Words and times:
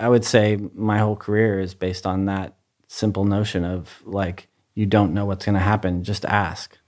I 0.00 0.08
would 0.08 0.24
say 0.24 0.56
my 0.74 0.96
whole 0.96 1.14
career 1.14 1.60
is 1.60 1.74
based 1.74 2.06
on 2.06 2.24
that 2.24 2.56
simple 2.88 3.26
notion 3.26 3.66
of 3.66 4.02
like 4.06 4.48
you 4.74 4.86
don't 4.86 5.12
know 5.12 5.26
what's 5.26 5.44
going 5.44 5.56
to 5.56 5.60
happen, 5.60 6.04
just 6.04 6.24
ask. 6.24 6.78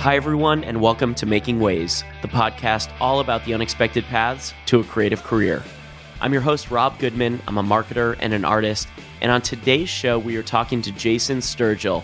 Hi, 0.00 0.16
everyone, 0.16 0.64
and 0.64 0.80
welcome 0.80 1.14
to 1.16 1.26
Making 1.26 1.60
Waves, 1.60 2.04
the 2.22 2.28
podcast 2.28 2.90
all 3.02 3.20
about 3.20 3.44
the 3.44 3.52
unexpected 3.52 4.04
paths 4.04 4.54
to 4.64 4.80
a 4.80 4.84
creative 4.84 5.22
career. 5.22 5.62
I'm 6.22 6.32
your 6.32 6.40
host, 6.40 6.70
Rob 6.70 6.98
Goodman. 6.98 7.42
I'm 7.46 7.58
a 7.58 7.62
marketer 7.62 8.16
and 8.18 8.32
an 8.32 8.46
artist. 8.46 8.88
And 9.20 9.30
on 9.30 9.42
today's 9.42 9.90
show, 9.90 10.18
we 10.18 10.38
are 10.38 10.42
talking 10.42 10.80
to 10.80 10.90
Jason 10.92 11.40
Sturgill. 11.40 12.02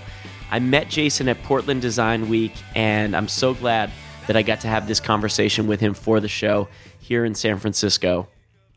I 0.51 0.59
met 0.59 0.91
Jason 0.91 1.27
at 1.31 1.43
Portland 1.45 1.81
Design 1.81 2.29
Week, 2.29 2.53
and 2.75 3.17
I'm 3.17 3.29
so 3.29 3.55
glad 3.55 3.91
that 4.27 4.37
I 4.37 4.43
got 4.43 4.61
to 4.61 4.69
have 4.69 4.87
this 4.87 5.01
conversation 5.01 5.67
with 5.67 5.81
him 5.81 5.95
for 5.95 6.21
the 6.21 6.29
show 6.29 6.69
here 7.01 7.25
in 7.25 7.35
San 7.35 7.59
Francisco. 7.59 8.29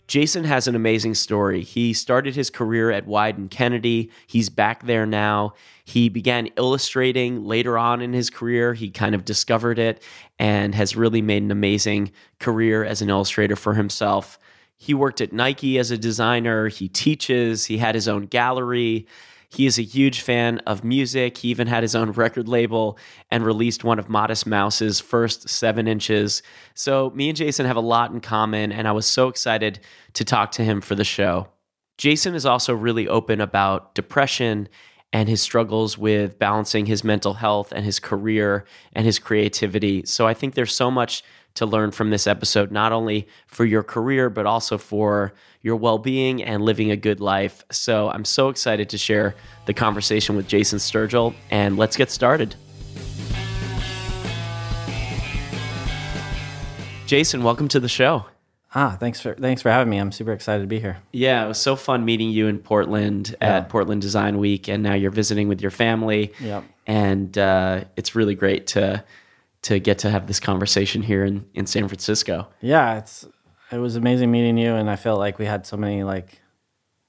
Jason 0.08 0.44
has 0.44 0.68
an 0.68 0.76
amazing 0.76 1.16
story. 1.16 1.62
He 1.64 1.92
started 1.94 2.36
his 2.36 2.52
career 2.52 2.92
at 2.92 3.08
Wieden 3.08 3.50
Kennedy. 3.50 4.12
He's 4.28 4.50
back 4.50 4.86
there 4.86 5.08
now. 5.08 5.56
He 5.84 6.10
began 6.10 6.48
illustrating 6.58 7.44
later 7.44 7.78
on 7.78 8.02
in 8.02 8.14
his 8.14 8.30
career. 8.30 8.76
He 8.76 8.92
kind 8.92 9.16
of 9.16 9.26
discovered 9.26 9.80
it 9.80 10.04
and 10.38 10.76
has 10.76 10.96
really 10.96 11.24
made 11.24 11.42
an 11.42 11.50
amazing 11.50 12.12
career 12.40 12.84
as 12.84 13.02
an 13.02 13.10
illustrator 13.10 13.56
for 13.56 13.74
himself. 13.74 14.38
He 14.78 14.94
worked 14.94 15.22
at 15.22 15.34
Nike 15.34 15.80
as 15.80 15.90
a 15.90 15.98
designer. 15.98 16.68
He 16.68 16.88
teaches. 16.88 17.66
He 17.66 17.80
had 17.80 17.96
his 17.96 18.08
own 18.08 18.28
gallery. 18.28 19.08
He 19.56 19.66
is 19.66 19.80
a 19.80 19.84
huge 19.84 20.20
fan 20.20 20.60
of 20.68 20.84
music. 20.84 21.38
He 21.38 21.48
even 21.48 21.66
had 21.66 21.82
his 21.82 21.96
own 21.96 22.12
record 22.12 22.50
label 22.50 22.98
and 23.32 23.46
released 23.46 23.86
one 23.86 24.00
of 24.00 24.10
Modest 24.10 24.46
Mouse's 24.46 25.00
first 25.00 25.48
seven 25.48 25.88
inches. 25.88 26.44
So, 26.74 27.12
me 27.16 27.30
and 27.30 27.38
Jason 27.38 27.66
have 27.66 27.78
a 27.78 27.82
lot 27.82 28.12
in 28.12 28.20
common, 28.20 28.74
and 28.74 28.86
I 28.86 28.92
was 28.92 29.06
so 29.06 29.30
excited 29.30 29.80
to 30.16 30.26
talk 30.26 30.52
to 30.54 30.64
him 30.66 30.82
for 30.82 30.94
the 30.94 31.06
show. 31.06 31.48
Jason 31.98 32.36
is 32.36 32.46
also 32.46 32.74
really 32.74 33.08
open 33.08 33.40
about 33.40 33.96
depression 33.96 34.68
and 35.14 35.30
his 35.30 35.42
struggles 35.42 35.98
with 35.98 36.38
balancing 36.38 36.86
his 36.86 37.06
mental 37.06 37.36
health 37.36 37.72
and 37.72 37.86
his 37.86 37.98
career 37.98 38.66
and 38.92 39.06
his 39.06 39.20
creativity. 39.20 40.04
So, 40.06 40.28
I 40.28 40.34
think 40.34 40.56
there's 40.56 40.76
so 40.76 40.92
much 40.92 41.24
to 41.56 41.66
learn 41.66 41.92
from 41.92 42.10
this 42.10 42.28
episode, 42.28 42.72
not 42.72 42.92
only 42.92 43.28
for 43.48 43.66
your 43.66 43.84
career, 43.84 44.30
but 44.30 44.46
also 44.46 44.78
for 44.78 45.34
your 45.62 45.76
well 45.76 45.98
being 45.98 46.44
and 46.44 46.64
living 46.64 46.92
a 46.92 46.98
good 46.98 47.20
life. 47.20 47.64
So 47.72 48.10
I'm 48.10 48.26
so 48.26 48.50
excited 48.50 48.90
to 48.90 48.98
share 48.98 49.36
the 49.66 49.74
conversation 49.74 50.36
with 50.36 50.48
Jason 50.48 50.80
Sturgill, 50.80 51.34
and 51.50 51.78
let's 51.78 51.98
get 51.98 52.12
started. 52.12 52.56
Jason, 57.08 57.44
welcome 57.44 57.68
to 57.70 57.80
the 57.80 57.90
show. 57.90 58.26
Ah, 58.74 58.98
thanks 59.00 59.22
for 59.22 59.34
thanks 59.36 59.62
for 59.62 59.70
having 59.70 59.90
me. 59.90 59.98
I'm 59.98 60.12
super 60.12 60.34
excited 60.34 60.62
to 60.62 60.68
be 60.68 60.82
here. 60.82 60.98
Yeah, 61.14 61.46
it 61.46 61.48
was 61.48 61.60
so 61.60 61.78
fun 61.78 62.04
meeting 62.04 62.30
you 62.30 62.48
in 62.48 62.60
Portland 62.60 63.34
yeah. 63.42 63.58
at 63.58 63.70
Portland 63.70 64.02
Design 64.02 64.38
Week, 64.38 64.68
and 64.68 64.84
now 64.84 64.96
you're 64.96 65.12
visiting 65.12 65.48
with 65.48 65.62
your 65.62 65.72
family. 65.72 66.34
Yep. 66.42 66.64
And 66.86 67.38
uh, 67.38 67.86
it's 67.96 68.16
really 68.16 68.36
great 68.36 68.68
to 68.68 69.04
to 69.66 69.80
get 69.80 69.98
to 69.98 70.12
have 70.12 70.28
this 70.28 70.40
conversation 70.40 71.02
here 71.02 71.26
in, 71.26 71.44
in 71.56 71.66
San 71.66 71.88
Francisco. 71.88 72.48
Yeah, 72.62 73.00
it's 73.00 73.28
it 73.72 73.80
was 73.80 73.96
amazing 73.96 74.30
meeting 74.30 74.58
you, 74.60 74.76
and 74.76 74.90
I 74.92 74.96
felt 74.96 75.18
like 75.18 75.40
we 75.40 75.46
had 75.46 75.66
so 75.66 75.76
many 75.76 76.04
like 76.04 76.40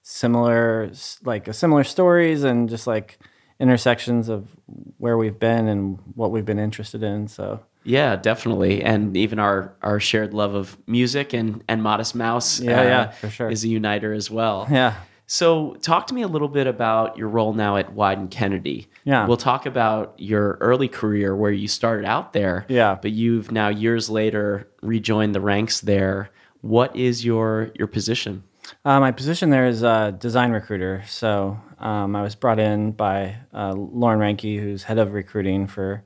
similar 0.02 0.90
like 1.22 1.52
similar 1.52 1.84
stories 1.84 2.44
and 2.44 2.70
just 2.70 2.86
like 2.86 3.18
intersections 3.60 4.30
of 4.30 4.48
where 4.96 5.18
we've 5.18 5.38
been 5.38 5.68
and 5.68 5.98
what 6.14 6.30
we've 6.30 6.46
been 6.46 6.58
interested 6.58 7.02
in. 7.02 7.28
So 7.28 7.60
yeah, 7.84 8.16
definitely, 8.16 8.82
and 8.82 9.14
even 9.18 9.38
our 9.38 9.74
our 9.82 10.00
shared 10.00 10.32
love 10.32 10.54
of 10.54 10.78
music 10.86 11.34
and 11.34 11.62
and 11.68 11.82
Modest 11.82 12.14
Mouse. 12.14 12.58
Yeah, 12.58 12.80
uh, 12.80 12.84
yeah, 12.84 13.10
for 13.10 13.28
sure, 13.28 13.50
is 13.50 13.64
a 13.64 13.68
uniter 13.68 14.14
as 14.14 14.30
well. 14.30 14.66
Yeah. 14.70 14.94
So, 15.26 15.74
talk 15.82 16.06
to 16.06 16.14
me 16.14 16.22
a 16.22 16.28
little 16.28 16.48
bit 16.48 16.66
about 16.66 17.18
your 17.18 17.28
role 17.28 17.52
now 17.52 17.76
at 17.76 17.94
Wieden 17.94 18.30
Kennedy. 18.30 18.88
Yeah. 19.04 19.26
We'll 19.26 19.36
talk 19.36 19.66
about 19.66 20.14
your 20.18 20.56
early 20.60 20.88
career 20.88 21.34
where 21.34 21.50
you 21.50 21.66
started 21.66 22.06
out 22.06 22.32
there. 22.32 22.64
Yeah. 22.68 22.96
But 23.00 23.10
you've 23.10 23.50
now 23.50 23.68
years 23.68 24.08
later 24.08 24.68
rejoined 24.82 25.34
the 25.34 25.40
ranks 25.40 25.80
there. 25.80 26.30
What 26.60 26.94
is 26.94 27.24
your 27.24 27.70
your 27.74 27.88
position? 27.88 28.44
Uh, 28.84 29.00
my 29.00 29.12
position 29.12 29.50
there 29.50 29.66
is 29.66 29.82
a 29.82 30.16
design 30.18 30.50
recruiter. 30.52 31.02
So 31.06 31.58
um, 31.78 32.16
I 32.16 32.22
was 32.22 32.34
brought 32.34 32.58
in 32.58 32.92
by 32.92 33.36
uh, 33.52 33.72
Lauren 33.72 34.18
Ranke, 34.18 34.60
who's 34.60 34.84
head 34.84 34.98
of 34.98 35.12
recruiting 35.12 35.66
for 35.66 36.02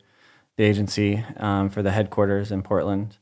the 0.56 0.64
agency 0.64 1.24
um, 1.38 1.70
for 1.70 1.82
the 1.82 1.90
headquarters 1.90 2.52
in 2.52 2.62
Portland. 2.62 3.16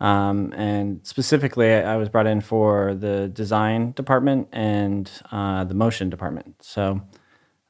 Um, 0.00 0.52
and 0.54 1.00
specifically, 1.06 1.72
I 1.72 1.96
was 1.96 2.08
brought 2.08 2.26
in 2.26 2.40
for 2.40 2.94
the 2.94 3.28
design 3.28 3.92
department 3.92 4.48
and 4.52 5.10
uh, 5.30 5.64
the 5.64 5.74
motion 5.74 6.08
department. 6.08 6.56
So 6.62 7.02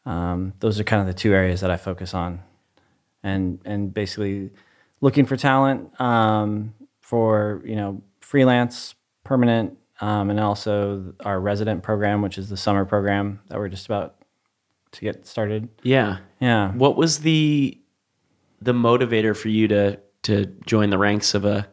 um, 0.07 0.53
those 0.61 0.79
are 0.79 0.85
kind 0.85 1.01
of 1.01 1.09
the 1.09 1.15
two 1.15 1.33
areas 1.35 1.61
that 1.61 1.71
I 1.71 1.77
focus 1.77 2.15
on, 2.15 2.41
and 3.23 3.59
and 3.65 3.93
basically 3.93 4.51
looking 5.01 5.27
for 5.27 5.37
talent 5.37 6.01
um, 6.01 6.75
for 7.01 7.63
you 7.65 7.75
know 7.75 8.03
freelance, 8.21 8.95
permanent, 9.25 9.77
um, 10.01 10.31
and 10.31 10.39
also 10.39 11.13
our 11.25 11.41
resident 11.41 11.83
program, 11.83 12.23
which 12.23 12.39
is 12.39 12.49
the 12.49 12.57
summer 12.57 12.85
program 12.85 13.41
that 13.49 13.59
we're 13.59 13.69
just 13.69 13.87
about 13.87 14.17
to 14.93 15.01
get 15.01 15.27
started. 15.27 15.69
Yeah, 15.83 16.19
yeah. 16.41 16.73
What 16.73 16.97
was 16.97 17.19
the 17.19 17.77
the 18.63 18.73
motivator 18.73 19.37
for 19.37 19.49
you 19.49 19.67
to 19.69 19.99
to 20.23 20.47
join 20.67 20.91
the 20.91 20.99
ranks 20.99 21.35
of 21.35 21.45
a 21.45 21.69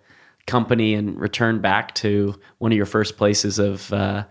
company 0.47 0.95
and 0.95 1.19
return 1.19 1.59
back 1.59 1.93
to 1.95 2.39
one 2.57 2.71
of 2.71 2.75
your 2.75 2.85
first 2.85 3.17
places 3.17 3.59
of 3.59 3.93
uh, 3.93 4.23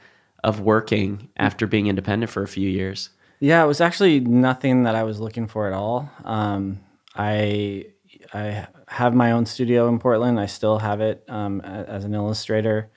of 0.42 0.60
working 0.60 1.28
after 1.36 1.66
being 1.66 1.86
independent 1.86 2.30
for 2.30 2.42
a 2.42 2.48
few 2.48 2.68
years? 2.68 3.10
Yeah, 3.38 3.62
it 3.62 3.66
was 3.66 3.80
actually 3.80 4.20
nothing 4.20 4.84
that 4.84 4.94
I 4.94 5.02
was 5.02 5.20
looking 5.20 5.46
for 5.46 5.66
at 5.66 5.72
all. 5.74 6.10
Um, 6.24 6.80
I 7.14 7.86
I 8.32 8.66
have 8.88 9.14
my 9.14 9.32
own 9.32 9.46
studio 9.46 9.88
in 9.88 9.98
Portland. 9.98 10.40
I 10.40 10.46
still 10.46 10.78
have 10.78 11.00
it 11.00 11.24
um, 11.28 11.60
as 11.60 12.04
an 12.04 12.14
illustrator, 12.14 12.90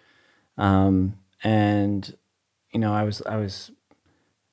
um, 0.57 1.19
and 1.43 2.15
you 2.71 2.79
know, 2.79 2.93
I 2.93 3.03
was 3.03 3.21
I 3.25 3.35
was 3.35 3.71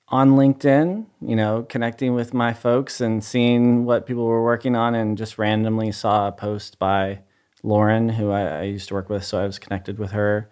on 0.08 0.32
LinkedIn, 0.32 1.06
you 1.20 1.36
know, 1.36 1.66
connecting 1.68 2.14
with 2.14 2.32
my 2.32 2.52
folks 2.52 3.00
and 3.00 3.22
seeing 3.22 3.84
what 3.84 4.06
people 4.06 4.24
were 4.24 4.42
working 4.42 4.74
on, 4.74 4.94
and 4.94 5.16
just 5.16 5.38
randomly 5.38 5.92
saw 5.92 6.28
a 6.28 6.32
post 6.32 6.78
by 6.78 7.20
Lauren, 7.62 8.08
who 8.08 8.30
I, 8.30 8.60
I, 8.60 8.62
used 8.62 8.88
to 8.88 8.94
work 8.94 9.08
with, 9.08 9.24
so 9.24 9.38
I 9.38 9.46
was 9.46 9.58
connected 9.58 9.98
with 9.98 10.12
her, 10.12 10.50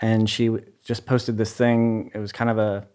and 0.00 0.28
she 0.28 0.50
just 0.84 1.06
posted 1.06 1.38
this 1.38 1.54
thing. 1.54 2.10
It 2.14 2.18
was 2.18 2.32
kind 2.32 2.50
of 2.50 2.58
a 2.58 2.86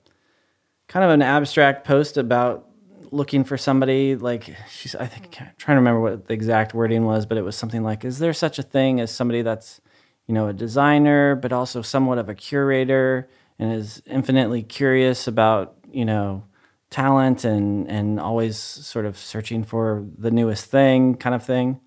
kind 0.87 1.03
of 1.03 1.11
an 1.11 1.21
abstract 1.21 1.85
post 1.85 2.17
about 2.17 2.67
looking 3.11 3.43
for 3.43 3.57
somebody. 3.57 4.15
Like 4.15 4.55
she's, 4.69 4.95
I 4.95 5.07
think, 5.07 5.37
I'm 5.41 5.49
trying 5.57 5.75
to 5.75 5.79
remember 5.79 6.01
what 6.01 6.27
the 6.27 6.33
exact 6.33 6.73
wording 6.73 7.05
was, 7.05 7.25
but 7.25 7.37
it 7.37 7.41
was 7.41 7.55
something 7.55 7.83
like, 7.83 8.05
"Is 8.05 8.19
there 8.19 8.33
such 8.33 8.59
a 8.59 8.63
thing 8.63 8.99
as 8.99 9.11
somebody 9.11 9.41
that's, 9.41 9.81
you 10.27 10.33
know, 10.33 10.47
a 10.47 10.53
designer, 10.53 11.35
but 11.35 11.51
also 11.51 11.81
somewhat 11.81 12.19
of 12.19 12.29
a 12.29 12.35
curator, 12.35 13.27
and 13.57 13.73
is 13.73 14.01
infinitely 14.05 14.63
curious 14.63 15.27
about, 15.27 15.75
you 15.91 16.05
know." 16.05 16.43
talent 16.91 17.45
and 17.45 17.87
and 17.87 18.19
always 18.19 18.57
sort 18.57 19.05
of 19.05 19.15
searching 19.15 19.63
for 19.63 20.03
the 20.17 20.31
newest 20.31 20.65
thing 20.65 21.13
kind 21.13 21.35
of 21.35 21.45
thing 21.45 21.79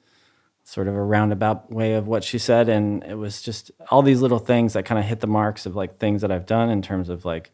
sort 0.72 0.88
of 0.88 0.94
a 0.94 1.02
roundabout 1.02 1.70
way 1.70 1.92
of 1.92 2.06
what 2.06 2.24
she 2.24 2.38
said 2.38 2.66
and 2.66 3.04
it 3.04 3.16
was 3.16 3.42
just 3.42 3.70
all 3.90 4.00
these 4.00 4.22
little 4.22 4.38
things 4.38 4.72
that 4.72 4.86
kind 4.86 4.98
of 4.98 5.04
hit 5.04 5.20
the 5.20 5.26
marks 5.26 5.66
of 5.66 5.76
like 5.76 5.98
things 5.98 6.22
that 6.22 6.32
I've 6.32 6.46
done 6.46 6.70
in 6.70 6.80
terms 6.80 7.10
of 7.10 7.26
like 7.26 7.52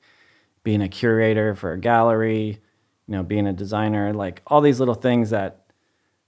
being 0.62 0.80
a 0.80 0.88
curator 0.88 1.56
for 1.56 1.72
a 1.72 1.80
gallery, 1.80 2.60
you 3.08 3.12
know, 3.12 3.24
being 3.24 3.48
a 3.48 3.52
designer, 3.52 4.12
like 4.14 4.40
all 4.46 4.60
these 4.60 4.78
little 4.78 4.94
things 4.94 5.30
that 5.30 5.64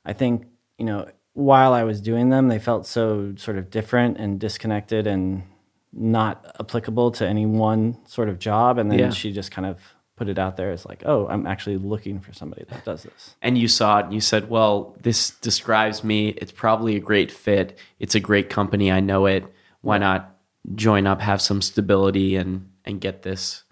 I 0.04 0.14
think, 0.14 0.48
you 0.78 0.84
know, 0.84 1.08
while 1.34 1.74
I 1.74 1.84
was 1.84 2.00
doing 2.00 2.30
them, 2.30 2.48
they 2.48 2.58
felt 2.58 2.88
so 2.88 3.34
sort 3.36 3.56
of 3.56 3.70
different 3.70 4.16
and 4.18 4.40
disconnected 4.40 5.06
and 5.06 5.44
not 5.92 6.56
applicable 6.58 7.12
to 7.12 7.24
any 7.24 7.46
one 7.46 8.04
sort 8.04 8.28
of 8.28 8.40
job 8.40 8.78
and 8.78 8.90
then 8.90 8.98
yeah. 8.98 9.10
she 9.10 9.30
just 9.30 9.52
kind 9.52 9.66
of 9.66 9.78
put 10.20 10.28
it 10.28 10.38
out 10.38 10.58
there 10.58 10.70
as 10.70 10.84
like, 10.84 11.02
oh, 11.06 11.26
I'm 11.28 11.46
actually 11.46 11.78
looking 11.78 12.20
for 12.20 12.34
somebody 12.34 12.66
that 12.68 12.84
does 12.84 13.04
this. 13.04 13.36
And 13.40 13.56
you 13.56 13.68
saw 13.68 14.00
it 14.00 14.04
and 14.04 14.12
you 14.12 14.20
said, 14.20 14.50
well, 14.50 14.94
this 15.00 15.30
describes 15.30 16.04
me. 16.04 16.28
It's 16.36 16.52
probably 16.52 16.94
a 16.94 17.00
great 17.00 17.32
fit. 17.32 17.78
It's 17.98 18.14
a 18.14 18.20
great 18.20 18.50
company. 18.50 18.92
I 18.92 19.00
know 19.00 19.24
it. 19.24 19.44
Why 19.80 19.96
not 19.96 20.36
join 20.74 21.06
up, 21.06 21.22
have 21.22 21.40
some 21.40 21.62
stability 21.62 22.36
and 22.36 22.68
and 22.84 23.00
get 23.00 23.22
this 23.22 23.62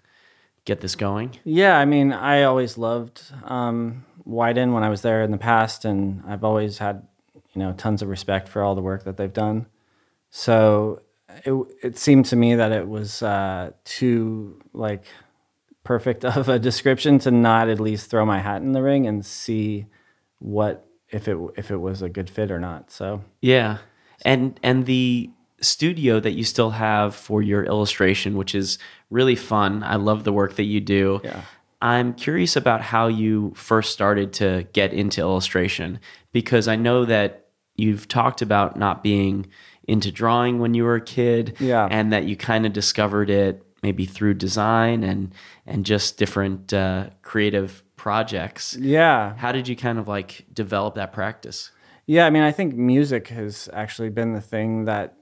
get 0.65 0.81
this 0.81 0.95
going? 0.95 1.37
Yeah, 1.43 1.77
I 1.77 1.85
mean, 1.85 2.11
I 2.13 2.41
always 2.41 2.79
loved 2.79 3.21
um, 3.43 4.03
Wieden 4.27 4.73
when 4.73 4.81
I 4.81 4.89
was 4.89 5.03
there 5.03 5.21
in 5.21 5.29
the 5.29 5.37
past, 5.37 5.85
and 5.85 6.23
I've 6.27 6.43
always 6.43 6.79
had 6.79 7.07
you 7.53 7.59
know 7.61 7.73
tons 7.73 8.01
of 8.01 8.09
respect 8.09 8.49
for 8.49 8.63
all 8.63 8.73
the 8.73 8.81
work 8.81 9.03
that 9.03 9.17
they've 9.17 9.31
done. 9.31 9.67
So 10.31 11.03
it 11.45 11.53
it 11.83 11.99
seemed 11.99 12.25
to 12.25 12.35
me 12.35 12.55
that 12.55 12.71
it 12.71 12.87
was 12.87 13.21
uh, 13.21 13.69
too 13.85 14.59
like 14.73 15.03
perfect 15.89 16.23
of 16.23 16.47
a 16.47 16.59
description 16.59 17.17
to 17.17 17.31
not 17.31 17.67
at 17.67 17.79
least 17.79 18.11
throw 18.11 18.23
my 18.23 18.37
hat 18.39 18.61
in 18.61 18.73
the 18.73 18.81
ring 18.83 19.07
and 19.07 19.25
see 19.25 19.87
what 20.37 20.85
if 21.09 21.27
it 21.27 21.35
if 21.57 21.71
it 21.71 21.77
was 21.77 22.03
a 22.03 22.09
good 22.09 22.29
fit 22.29 22.51
or 22.51 22.59
not. 22.59 22.91
So 22.91 23.23
yeah, 23.41 23.79
And 24.23 24.59
and 24.61 24.85
the 24.85 25.31
studio 25.61 26.19
that 26.19 26.33
you 26.33 26.43
still 26.43 26.69
have 26.69 27.15
for 27.15 27.41
your 27.41 27.63
illustration, 27.63 28.37
which 28.37 28.53
is 28.53 28.77
really 29.09 29.35
fun. 29.35 29.81
I 29.83 29.95
love 29.95 30.23
the 30.25 30.31
work 30.31 30.55
that 30.57 30.65
you 30.65 30.79
do. 30.79 31.21
Yeah. 31.23 31.41
I'm 31.81 32.13
curious 32.13 32.55
about 32.55 32.81
how 32.81 33.07
you 33.07 33.51
first 33.55 33.91
started 33.91 34.31
to 34.33 34.67
get 34.73 34.93
into 34.93 35.21
illustration 35.21 35.99
because 36.31 36.67
I 36.67 36.75
know 36.75 37.03
that 37.05 37.47
you've 37.75 38.07
talked 38.07 38.41
about 38.43 38.77
not 38.77 39.01
being 39.01 39.47
into 39.87 40.11
drawing 40.11 40.59
when 40.59 40.75
you 40.75 40.83
were 40.83 40.95
a 40.97 41.01
kid 41.01 41.55
Yeah. 41.59 41.87
and 41.89 42.13
that 42.13 42.25
you 42.25 42.35
kind 42.37 42.65
of 42.67 42.73
discovered 42.73 43.29
it 43.31 43.63
maybe 43.83 44.05
through 44.05 44.35
design 44.35 45.03
and 45.03 45.33
and 45.65 45.85
just 45.85 46.17
different 46.17 46.73
uh, 46.73 47.09
creative 47.21 47.83
projects. 47.95 48.75
Yeah. 48.77 49.35
How 49.35 49.51
did 49.51 49.67
you 49.67 49.75
kind 49.75 49.99
of 49.99 50.07
like 50.07 50.45
develop 50.53 50.95
that 50.95 51.13
practice? 51.13 51.71
Yeah, 52.05 52.25
I 52.25 52.31
mean, 52.31 52.43
I 52.43 52.51
think 52.51 52.73
music 52.73 53.27
has 53.27 53.69
actually 53.71 54.09
been 54.09 54.33
the 54.33 54.41
thing 54.41 54.85
that 54.85 55.15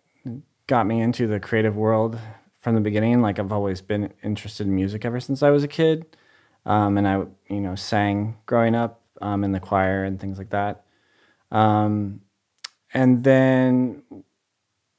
got 0.67 0.85
me 0.85 1.01
into 1.01 1.27
the 1.27 1.39
creative 1.39 1.75
world 1.75 2.17
from 2.59 2.75
the 2.75 2.81
beginning. 2.81 3.21
Like 3.21 3.39
I've 3.39 3.51
always 3.51 3.81
been 3.81 4.13
interested 4.23 4.67
in 4.67 4.75
music 4.75 5.03
ever 5.03 5.19
since 5.19 5.43
I 5.43 5.49
was 5.49 5.63
a 5.63 5.67
kid, 5.67 6.05
um, 6.65 6.97
and 6.97 7.07
I, 7.07 7.23
you 7.49 7.61
know, 7.61 7.75
sang 7.75 8.37
growing 8.45 8.75
up 8.75 9.01
um, 9.21 9.43
in 9.43 9.51
the 9.51 9.59
choir 9.59 10.03
and 10.03 10.19
things 10.19 10.37
like 10.37 10.51
that. 10.51 10.85
Um, 11.51 12.21
and 12.93 13.23
then 13.23 14.03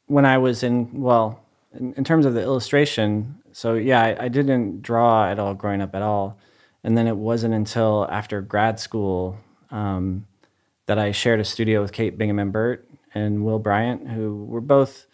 when 0.06 0.25
I 0.25 0.38
was 0.38 0.62
in, 0.62 1.00
well, 1.00 1.40
in, 1.79 1.95
in 1.95 2.05
terms 2.05 2.27
of 2.27 2.35
the 2.35 2.43
illustration, 2.43 3.39
so 3.53 3.75
yeah, 3.75 4.03
I, 4.03 4.25
I 4.25 4.29
didn't 4.29 4.83
draw 4.83 5.31
at 5.31 5.39
all 5.39 5.55
growing 5.55 5.81
up 5.81 5.95
at 5.95 6.03
all. 6.03 6.39
And 6.85 6.97
then 6.97 7.07
it 7.07 7.17
wasn't 7.17 7.55
until 7.55 8.07
after 8.11 8.41
grad 8.41 8.79
school 8.79 9.37
um, 9.71 10.27
that 10.87 10.99
I 10.99 11.13
shared 11.13 11.41
a 11.41 11.45
studio 11.45 11.83
with 11.83 11.93
Kate 11.93 12.17
Bingham 12.17 12.39
and 12.39 12.53
Burt 12.53 12.89
and 13.15 13.45
Will 13.45 13.59
Bryant, 13.59 14.09
who 14.09 14.45
were 14.45 14.61
both 14.61 15.07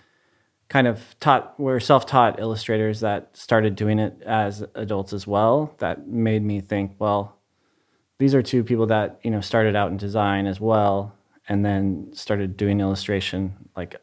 kind 0.68 0.86
of 0.86 1.16
taught, 1.20 1.58
were 1.58 1.80
self 1.80 2.06
taught 2.06 2.38
illustrators 2.38 3.00
that 3.00 3.36
started 3.36 3.76
doing 3.76 3.98
it 3.98 4.22
as 4.24 4.64
adults 4.74 5.12
as 5.12 5.26
well. 5.26 5.74
That 5.78 6.06
made 6.06 6.42
me 6.42 6.60
think, 6.60 6.96
well, 6.98 7.38
these 8.18 8.34
are 8.34 8.42
two 8.42 8.62
people 8.62 8.86
that, 8.86 9.18
you 9.22 9.30
know, 9.30 9.40
started 9.40 9.74
out 9.74 9.90
in 9.90 9.96
design 9.96 10.46
as 10.46 10.60
well 10.60 11.14
and 11.48 11.64
then 11.64 12.10
started 12.12 12.56
doing 12.56 12.80
illustration. 12.80 13.68
Like, 13.76 14.00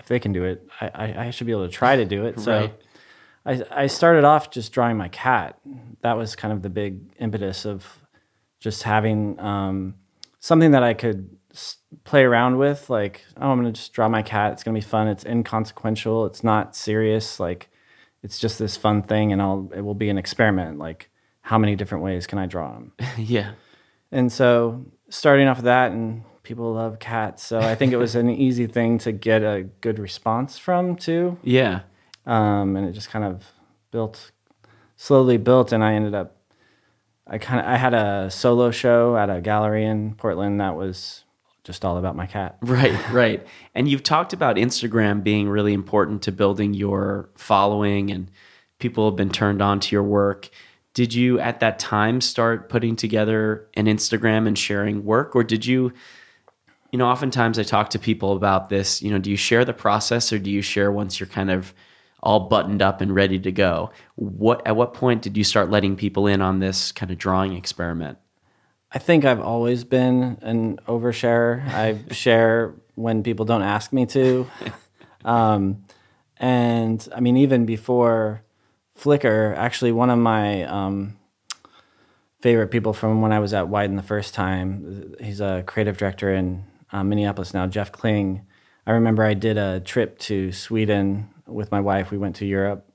if 0.00 0.06
they 0.06 0.18
can 0.18 0.32
do 0.32 0.44
it, 0.44 0.66
I, 0.80 0.90
I, 0.94 1.26
I 1.26 1.30
should 1.30 1.46
be 1.46 1.52
able 1.52 1.66
to 1.66 1.72
try 1.72 1.96
to 1.96 2.04
do 2.04 2.24
it. 2.26 2.40
So 2.40 2.52
Right. 2.52 3.62
I, 3.70 3.82
I 3.84 3.86
started 3.86 4.24
off 4.24 4.50
just 4.50 4.72
drawing 4.72 4.96
my 4.96 5.08
cat. 5.08 5.58
That 6.02 6.16
was 6.16 6.34
kind 6.36 6.52
of 6.52 6.62
the 6.62 6.68
big 6.70 7.00
impetus 7.18 7.64
of 7.64 7.86
just 8.58 8.82
having 8.82 9.38
um, 9.40 9.94
something 10.40 10.72
that 10.72 10.82
I 10.82 10.92
could 10.94 11.36
s- 11.52 11.76
play 12.04 12.22
around 12.24 12.58
with. 12.58 12.90
Like, 12.90 13.24
oh, 13.38 13.50
I'm 13.50 13.60
going 13.60 13.72
to 13.72 13.78
just 13.78 13.92
draw 13.92 14.08
my 14.08 14.22
cat. 14.22 14.52
It's 14.52 14.62
going 14.62 14.74
to 14.74 14.84
be 14.84 14.86
fun. 14.86 15.08
It's 15.08 15.24
inconsequential. 15.24 16.26
It's 16.26 16.44
not 16.44 16.76
serious. 16.76 17.40
Like, 17.40 17.70
it's 18.22 18.38
just 18.38 18.58
this 18.58 18.76
fun 18.76 19.02
thing, 19.02 19.32
and 19.32 19.40
I'll 19.40 19.70
it 19.74 19.80
will 19.80 19.94
be 19.94 20.10
an 20.10 20.18
experiment. 20.18 20.78
Like, 20.78 21.08
how 21.40 21.56
many 21.56 21.74
different 21.76 22.04
ways 22.04 22.26
can 22.26 22.38
I 22.38 22.44
draw 22.44 22.74
them? 22.74 22.92
yeah. 23.16 23.52
And 24.12 24.30
so 24.30 24.84
starting 25.08 25.48
off 25.48 25.58
of 25.58 25.64
that, 25.64 25.92
and 25.92 26.24
people 26.50 26.74
love 26.74 26.98
cats, 26.98 27.44
so 27.44 27.60
I 27.60 27.74
think 27.76 27.92
it 27.92 27.96
was 27.96 28.14
an 28.16 28.28
easy 28.46 28.66
thing 28.66 28.98
to 28.98 29.12
get 29.12 29.42
a 29.42 29.62
good 29.80 29.98
response 30.00 30.58
from 30.58 30.96
too 30.96 31.38
Yeah. 31.42 31.82
um, 32.26 32.74
and 32.76 32.86
it 32.88 32.92
just 32.92 33.08
kind 33.08 33.24
of 33.24 33.44
built 33.92 34.32
slowly 34.96 35.36
built 35.38 35.72
and 35.72 35.82
i 35.82 35.94
ended 35.94 36.14
up 36.14 36.36
i 37.26 37.38
kind 37.38 37.58
of 37.60 37.66
i 37.66 37.76
had 37.76 37.94
a 37.94 38.30
solo 38.30 38.70
show 38.70 39.16
at 39.16 39.30
a 39.30 39.40
gallery 39.40 39.84
in 39.86 40.14
portland 40.14 40.60
that 40.60 40.76
was 40.76 41.24
just 41.64 41.84
all 41.84 41.96
about 41.96 42.14
my 42.16 42.26
cat 42.26 42.56
Right, 42.62 43.10
right. 43.10 43.46
And 43.74 43.88
you've 43.88 44.02
talked 44.02 44.32
about 44.32 44.56
Instagram 44.56 45.22
being 45.22 45.48
really 45.48 45.72
important 45.72 46.22
to 46.22 46.32
building 46.32 46.74
your 46.74 47.28
following 47.36 48.10
and 48.10 48.30
people 48.78 49.08
have 49.08 49.16
been 49.16 49.30
turned 49.30 49.60
on 49.62 49.78
to 49.80 49.94
your 49.94 50.02
work. 50.02 50.48
Did 50.94 51.12
you 51.14 51.38
at 51.38 51.60
that 51.60 51.78
time 51.78 52.20
start 52.20 52.68
putting 52.68 52.96
together 52.96 53.68
an 53.74 53.86
Instagram 53.86 54.46
and 54.48 54.56
sharing 54.58 55.04
work 55.04 55.36
or 55.36 55.44
did 55.44 55.64
you 55.66 55.92
you 56.90 56.98
know, 56.98 57.06
oftentimes 57.06 57.58
I 57.58 57.62
talk 57.62 57.90
to 57.90 57.98
people 57.98 58.32
about 58.32 58.68
this, 58.68 59.00
you 59.02 59.10
know, 59.10 59.18
do 59.18 59.30
you 59.30 59.36
share 59.36 59.64
the 59.64 59.72
process 59.72 60.32
or 60.32 60.38
do 60.38 60.50
you 60.50 60.62
share 60.62 60.90
once 60.90 61.20
you're 61.20 61.28
kind 61.28 61.50
of 61.50 61.72
all 62.22 62.48
buttoned 62.48 62.82
up 62.82 63.00
and 63.00 63.14
ready 63.14 63.38
to 63.38 63.52
go? 63.52 63.90
What 64.16 64.66
at 64.66 64.76
what 64.76 64.94
point 64.94 65.22
did 65.22 65.36
you 65.36 65.44
start 65.44 65.70
letting 65.70 65.96
people 65.96 66.26
in 66.26 66.42
on 66.42 66.58
this 66.58 66.92
kind 66.92 67.10
of 67.10 67.18
drawing 67.18 67.54
experiment? 67.54 68.18
i 68.92 68.98
think 68.98 69.24
i've 69.24 69.40
always 69.40 69.84
been 69.84 70.36
an 70.42 70.76
oversharer 70.88 71.64
i 71.68 71.96
share 72.12 72.74
when 72.96 73.22
people 73.22 73.44
don't 73.44 73.62
ask 73.62 73.92
me 73.92 74.04
to 74.04 74.44
um, 75.24 75.84
and 76.38 77.08
i 77.14 77.20
mean 77.20 77.36
even 77.36 77.64
before 77.66 78.42
flickr 78.98 79.56
actually 79.56 79.92
one 79.92 80.10
of 80.10 80.18
my 80.18 80.64
um, 80.64 81.16
favorite 82.40 82.68
people 82.68 82.92
from 82.92 83.20
when 83.20 83.32
I 83.32 83.38
was 83.38 83.52
at 83.52 83.66
Wieden 83.66 83.96
the 83.96 84.02
first 84.02 84.34
time. 84.34 85.14
He's 85.20 85.40
a 85.40 85.62
creative 85.66 85.98
director 85.98 86.32
in 86.32 86.64
uh, 86.92 87.04
Minneapolis 87.04 87.54
now, 87.54 87.66
Jeff 87.66 87.92
Kling. 87.92 88.46
I 88.86 88.92
remember 88.92 89.22
I 89.22 89.34
did 89.34 89.56
a 89.58 89.80
trip 89.80 90.18
to 90.20 90.52
Sweden 90.52 91.28
with 91.46 91.70
my 91.70 91.80
wife. 91.80 92.10
We 92.10 92.18
went 92.18 92.36
to 92.36 92.46
Europe 92.46 92.86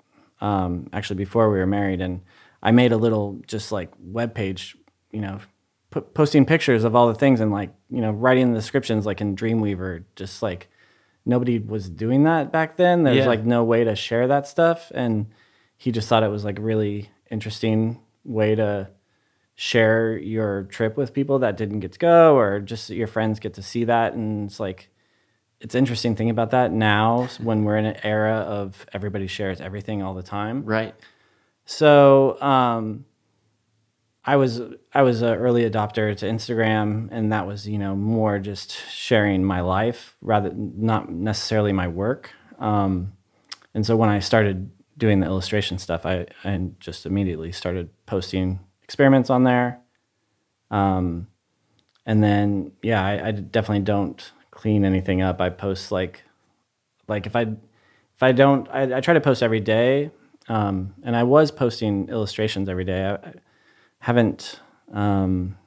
um, 0.41 0.89
actually 0.93 1.17
before 1.17 1.49
we 1.51 1.57
were 1.59 1.67
married, 1.67 2.01
and 2.01 2.21
I 2.61 2.71
made 2.71 2.91
a 2.91 2.97
little 2.97 3.39
just 3.47 3.71
like 3.71 3.91
web 3.99 4.33
page, 4.33 4.75
you 5.11 5.21
know, 5.21 5.39
posting 6.13 6.45
pictures 6.45 6.83
of 6.83 6.95
all 6.95 7.07
the 7.07 7.15
things 7.15 7.39
and 7.39 7.51
like 7.51 7.69
you 7.89 8.01
know 8.01 8.11
writing 8.11 8.51
the 8.51 8.57
descriptions 8.59 9.05
like 9.05 9.21
in 9.21 9.35
Dreamweaver, 9.35 10.03
just 10.15 10.41
like 10.41 10.67
nobody 11.25 11.57
was 11.59 11.89
doing 11.89 12.23
that 12.23 12.51
back 12.51 12.75
then. 12.77 13.03
There's 13.03 13.17
Yeah. 13.17 13.27
like 13.27 13.45
no 13.45 13.63
way 13.63 13.83
to 13.85 13.95
share 13.95 14.27
that 14.27 14.47
stuff, 14.47 14.91
and 14.93 15.27
he 15.77 15.91
just 15.91 16.09
thought 16.09 16.23
it 16.23 16.29
was 16.29 16.43
like 16.43 16.57
really 16.59 17.09
interesting 17.31 18.01
way 18.25 18.55
to 18.55 18.89
share 19.55 20.17
your 20.17 20.63
trip 20.63 20.97
with 20.97 21.13
people 21.13 21.39
that 21.39 21.55
didn't 21.57 21.79
get 21.79 21.93
to 21.93 21.99
go 21.99 22.37
or 22.37 22.59
just 22.59 22.89
your 22.89 23.07
friends 23.07 23.39
get 23.39 23.53
to 23.53 23.61
see 23.61 23.85
that 23.85 24.13
and 24.13 24.49
it's 24.49 24.59
like 24.59 24.89
it's 25.61 25.73
interesting 25.73 26.15
thing 26.15 26.29
about 26.29 26.51
that 26.51 26.71
now 26.73 27.27
when 27.41 27.63
we're 27.63 27.77
in 27.77 27.85
an 27.85 27.97
era 28.03 28.35
of 28.39 28.85
everybody 28.93 29.27
shares 29.27 29.61
everything 29.61 30.03
all 30.03 30.13
the 30.13 30.21
time 30.23 30.65
Right. 30.65 30.93
so 31.65 32.39
um, 32.41 33.05
I 34.27 34.35
was 34.37 34.59
I 34.93 35.03
was 35.03 35.21
an 35.21 35.35
early 35.35 35.69
adopter 35.69 36.17
to 36.17 36.25
Instagram, 36.25 37.09
and 37.11 37.31
that 37.31 37.45
was 37.45 37.67
you 37.67 37.77
know 37.77 37.95
more 37.95 38.39
just 38.39 38.71
sharing 38.89 39.43
my 39.43 39.61
life 39.61 40.17
rather 40.19 40.51
not 40.55 41.11
necessarily 41.11 41.71
my 41.73 41.87
work. 41.87 42.31
Um, 42.57 43.13
and 43.75 43.85
so 43.85 43.95
when 43.95 44.09
I 44.09 44.19
started 44.19 44.71
doing 44.97 45.19
the 45.19 45.27
illustration 45.27 45.77
stuff, 45.77 46.07
I, 46.07 46.25
I 46.43 46.59
just 46.79 47.05
immediately 47.05 47.51
started 47.51 47.89
posting 48.07 48.61
experiments 48.85 49.29
on 49.29 49.43
there. 49.43 49.81
Um, 50.71 51.27
and 52.05 52.23
then 52.23 52.71
yeah, 52.81 53.05
I, 53.05 53.27
I 53.27 53.31
definitely 53.31 53.83
don't 53.83 54.31
clean 54.51 54.85
anything 54.85 55.21
up. 55.21 55.41
I 55.41 55.49
post 55.49 55.91
like 55.91 56.23
like 57.07 57.25
if 57.25 57.35
I 57.35 57.41
if 58.15 58.23
I 58.23 58.31
don't, 58.31 58.67
I, 58.69 58.97
I 58.97 59.01
try 59.01 59.13
to 59.13 59.21
post 59.21 59.43
every 59.43 59.59
day, 59.59 60.09
um, 60.47 60.93
and 61.03 61.15
I 61.15 61.23
was 61.23 61.51
posting 61.51 62.07
illustrations 62.07 62.69
every 62.69 62.85
day. 62.85 63.03
I, 63.03 63.15
I 63.15 63.33
haven't, 63.99 64.61
um, 64.93 65.57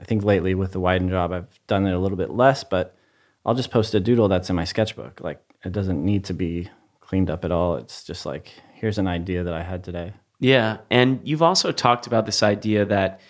I 0.00 0.04
think 0.04 0.24
lately 0.24 0.54
with 0.54 0.72
the 0.72 0.80
Wieden 0.80 1.10
job, 1.10 1.32
I've 1.32 1.60
done 1.66 1.86
it 1.86 1.92
a 1.92 1.98
little 1.98 2.16
bit 2.16 2.30
less, 2.30 2.64
but 2.64 2.96
I'll 3.44 3.54
just 3.54 3.70
post 3.70 3.94
a 3.94 4.00
doodle 4.00 4.28
that's 4.28 4.48
in 4.48 4.56
my 4.56 4.64
sketchbook. 4.64 5.20
Like 5.20 5.42
it 5.64 5.72
doesn't 5.72 6.02
need 6.02 6.24
to 6.24 6.34
be 6.34 6.70
cleaned 7.00 7.28
up 7.28 7.44
at 7.44 7.52
all. 7.52 7.76
It's 7.76 8.04
just 8.04 8.24
like 8.24 8.52
here's 8.72 8.98
an 8.98 9.06
idea 9.06 9.44
that 9.44 9.54
I 9.54 9.62
had 9.62 9.84
today. 9.84 10.14
Yeah. 10.40 10.78
And 10.90 11.20
you've 11.24 11.42
also 11.42 11.72
talked 11.72 12.06
about 12.06 12.26
this 12.26 12.42
idea 12.42 12.84
that 12.84 13.20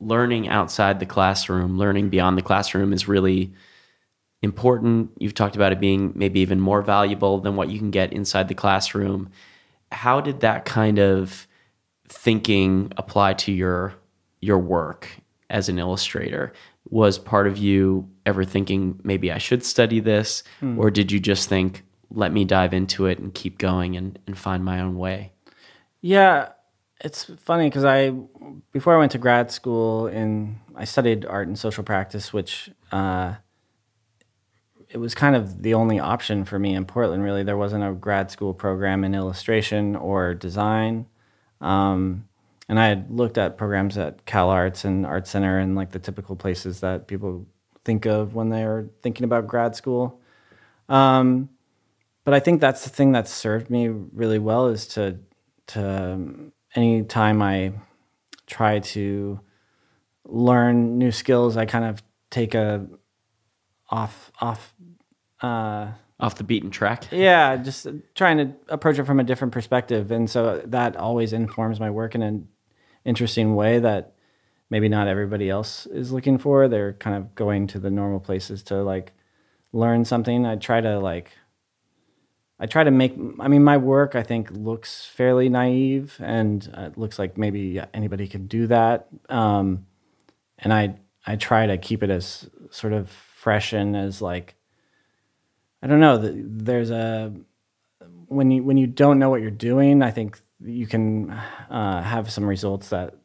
learning 0.00 0.48
outside 0.48 1.00
the 1.00 1.06
classroom, 1.06 1.78
learning 1.78 2.08
beyond 2.08 2.36
the 2.36 2.42
classroom 2.42 2.92
is 2.92 3.08
really 3.08 3.52
important. 4.42 5.10
You've 5.18 5.34
talked 5.34 5.56
about 5.56 5.72
it 5.72 5.80
being 5.80 6.12
maybe 6.14 6.40
even 6.40 6.60
more 6.60 6.82
valuable 6.82 7.38
than 7.38 7.56
what 7.56 7.68
you 7.68 7.78
can 7.78 7.90
get 7.90 8.12
inside 8.12 8.48
the 8.48 8.54
classroom. 8.54 9.30
How 9.90 10.20
did 10.20 10.40
that 10.40 10.64
kind 10.64 10.98
of 10.98 11.46
thinking 12.08 12.92
apply 12.96 13.34
to 13.34 13.52
your 13.52 13.94
your 14.40 14.58
work 14.58 15.08
as 15.50 15.68
an 15.68 15.78
illustrator? 15.78 16.52
Was 16.90 17.18
part 17.18 17.46
of 17.46 17.56
you 17.56 18.08
ever 18.26 18.44
thinking 18.44 19.00
maybe 19.04 19.30
I 19.30 19.38
should 19.38 19.64
study 19.64 20.00
this 20.00 20.42
hmm. 20.60 20.78
or 20.78 20.90
did 20.90 21.12
you 21.12 21.20
just 21.20 21.48
think 21.48 21.84
let 22.10 22.32
me 22.32 22.44
dive 22.44 22.74
into 22.74 23.06
it 23.06 23.18
and 23.18 23.32
keep 23.32 23.56
going 23.56 23.96
and, 23.96 24.18
and 24.26 24.36
find 24.36 24.64
my 24.64 24.80
own 24.80 24.96
way? 24.98 25.32
Yeah, 26.02 26.48
it's 27.00 27.24
funny 27.24 27.68
because 27.68 27.84
I 27.84 28.10
before 28.72 28.94
I 28.94 28.98
went 28.98 29.12
to 29.12 29.18
grad 29.18 29.52
school 29.52 30.08
in 30.08 30.58
I 30.74 30.84
studied 30.84 31.24
art 31.24 31.46
and 31.46 31.56
social 31.58 31.84
practice, 31.84 32.32
which 32.32 32.70
uh, 32.90 33.36
it 34.88 34.98
was 34.98 35.14
kind 35.14 35.36
of 35.36 35.62
the 35.62 35.74
only 35.74 36.00
option 36.00 36.44
for 36.44 36.58
me 36.58 36.74
in 36.74 36.86
Portland. 36.86 37.22
Really, 37.22 37.44
there 37.44 37.56
wasn't 37.56 37.84
a 37.84 37.92
grad 37.92 38.32
school 38.32 38.52
program 38.52 39.04
in 39.04 39.14
illustration 39.14 39.94
or 39.94 40.34
design, 40.34 41.06
um, 41.60 42.28
and 42.68 42.80
I 42.80 42.88
had 42.88 43.08
looked 43.10 43.38
at 43.38 43.56
programs 43.56 43.96
at 43.96 44.26
Cal 44.26 44.50
Arts 44.50 44.84
and 44.84 45.06
Art 45.06 45.28
Center 45.28 45.58
and 45.60 45.76
like 45.76 45.92
the 45.92 46.00
typical 46.00 46.34
places 46.34 46.80
that 46.80 47.06
people 47.06 47.46
think 47.84 48.06
of 48.06 48.34
when 48.34 48.48
they 48.48 48.64
are 48.64 48.88
thinking 49.02 49.24
about 49.24 49.46
grad 49.46 49.76
school. 49.76 50.20
Um, 50.88 51.48
but 52.24 52.34
I 52.34 52.40
think 52.40 52.60
that's 52.60 52.84
the 52.84 52.90
thing 52.90 53.12
that 53.12 53.28
served 53.28 53.70
me 53.70 53.88
really 53.88 54.38
well 54.40 54.66
is 54.66 54.86
to 54.88 55.18
to 55.68 56.12
um, 56.14 56.52
anytime 56.74 57.42
I 57.42 57.72
try 58.46 58.80
to 58.80 59.40
learn 60.24 60.98
new 60.98 61.10
skills, 61.10 61.56
I 61.56 61.66
kind 61.66 61.84
of 61.84 62.02
take 62.30 62.54
a 62.54 62.86
off 63.90 64.32
off 64.40 64.74
uh, 65.40 65.92
off 66.18 66.36
the 66.36 66.44
beaten 66.44 66.70
track. 66.70 67.08
yeah, 67.10 67.56
just 67.56 67.86
trying 68.14 68.38
to 68.38 68.52
approach 68.68 68.98
it 68.98 69.04
from 69.04 69.20
a 69.20 69.24
different 69.24 69.52
perspective, 69.52 70.10
and 70.10 70.28
so 70.28 70.62
that 70.66 70.96
always 70.96 71.32
informs 71.32 71.80
my 71.80 71.90
work 71.90 72.14
in 72.14 72.22
an 72.22 72.48
interesting 73.04 73.54
way 73.54 73.78
that 73.78 74.14
maybe 74.70 74.88
not 74.88 75.08
everybody 75.08 75.50
else 75.50 75.86
is 75.86 76.12
looking 76.12 76.38
for. 76.38 76.68
They're 76.68 76.94
kind 76.94 77.16
of 77.16 77.34
going 77.34 77.66
to 77.68 77.78
the 77.78 77.90
normal 77.90 78.20
places 78.20 78.62
to 78.64 78.82
like 78.82 79.12
learn 79.72 80.04
something. 80.04 80.46
I 80.46 80.56
try 80.56 80.80
to 80.80 80.98
like 80.98 81.32
I 82.62 82.66
try 82.66 82.84
to 82.84 82.92
make 82.92 83.14
I 83.40 83.48
mean 83.48 83.64
my 83.64 83.76
work 83.76 84.14
I 84.14 84.22
think 84.22 84.52
looks 84.52 85.04
fairly 85.04 85.48
naive 85.48 86.16
and 86.20 86.72
uh, 86.78 86.82
it 86.82 86.96
looks 86.96 87.18
like 87.18 87.36
maybe 87.36 87.82
anybody 87.92 88.28
could 88.28 88.48
do 88.48 88.68
that. 88.68 89.08
Um, 89.28 89.86
and 90.58 90.72
I 90.72 91.00
I 91.26 91.34
try 91.34 91.66
to 91.66 91.76
keep 91.76 92.04
it 92.04 92.10
as 92.10 92.48
sort 92.70 92.92
of 92.92 93.10
fresh 93.10 93.72
and 93.72 93.96
as 93.96 94.22
like 94.22 94.54
I 95.82 95.88
don't 95.88 95.98
know. 95.98 96.18
There's 96.22 96.92
a 96.92 97.34
when 98.28 98.52
you 98.52 98.62
when 98.62 98.76
you 98.76 98.86
don't 98.86 99.18
know 99.18 99.28
what 99.28 99.40
you're 99.40 99.50
doing, 99.50 100.00
I 100.00 100.12
think 100.12 100.40
you 100.64 100.86
can 100.86 101.30
uh, 101.68 102.00
have 102.00 102.30
some 102.30 102.44
results 102.44 102.90
that 102.90 103.16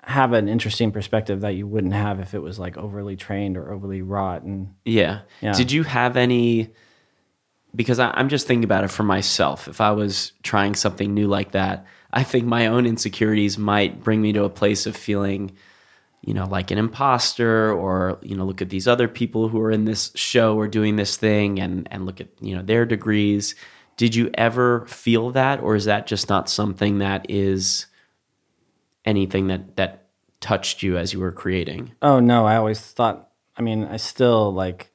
have 0.00 0.32
an 0.32 0.48
interesting 0.48 0.90
perspective 0.90 1.42
that 1.42 1.54
you 1.54 1.66
wouldn't 1.66 1.92
have 1.92 2.18
if 2.18 2.32
it 2.32 2.40
was 2.40 2.58
like 2.58 2.78
overly 2.78 3.16
trained 3.16 3.58
or 3.58 3.70
overly 3.70 4.00
wrought. 4.00 4.42
And 4.42 4.74
Yeah. 4.86 5.20
Yeah. 5.42 5.52
Did 5.52 5.70
you 5.70 5.82
have 5.82 6.16
any? 6.16 6.70
Because 7.74 7.98
I, 7.98 8.10
I'm 8.10 8.28
just 8.28 8.46
thinking 8.46 8.64
about 8.64 8.84
it 8.84 8.88
for 8.88 9.02
myself. 9.02 9.68
If 9.68 9.80
I 9.80 9.90
was 9.90 10.32
trying 10.42 10.74
something 10.74 11.12
new 11.12 11.26
like 11.26 11.52
that, 11.52 11.86
I 12.14 12.22
think 12.22 12.46
my 12.46 12.68
own 12.68 12.86
insecurities 12.86 13.58
might 13.58 14.02
bring 14.02 14.22
me 14.22 14.32
to 14.34 14.44
a 14.44 14.48
place 14.48 14.86
of 14.86 14.96
feeling, 14.96 15.50
you 16.22 16.32
know, 16.32 16.46
like 16.46 16.70
an 16.70 16.78
imposter, 16.78 17.72
or 17.72 18.18
you 18.22 18.36
know, 18.36 18.44
look 18.44 18.62
at 18.62 18.70
these 18.70 18.86
other 18.86 19.08
people 19.08 19.48
who 19.48 19.60
are 19.60 19.72
in 19.72 19.84
this 19.84 20.12
show 20.14 20.56
or 20.56 20.68
doing 20.68 20.94
this 20.94 21.16
thing, 21.16 21.58
and 21.58 21.88
and 21.90 22.06
look 22.06 22.20
at 22.20 22.28
you 22.40 22.54
know 22.54 22.62
their 22.62 22.86
degrees. 22.86 23.56
Did 23.96 24.14
you 24.14 24.30
ever 24.34 24.86
feel 24.86 25.32
that, 25.32 25.60
or 25.60 25.74
is 25.74 25.86
that 25.86 26.06
just 26.06 26.28
not 26.28 26.48
something 26.48 26.98
that 26.98 27.26
is 27.28 27.86
anything 29.04 29.48
that 29.48 29.74
that 29.74 30.06
touched 30.40 30.84
you 30.84 30.96
as 30.96 31.12
you 31.12 31.18
were 31.18 31.32
creating? 31.32 31.92
oh 32.00 32.20
no, 32.20 32.46
I 32.46 32.56
always 32.56 32.80
thought. 32.80 33.30
I 33.56 33.62
mean, 33.62 33.84
I 33.84 33.96
still 33.96 34.52
like. 34.52 34.92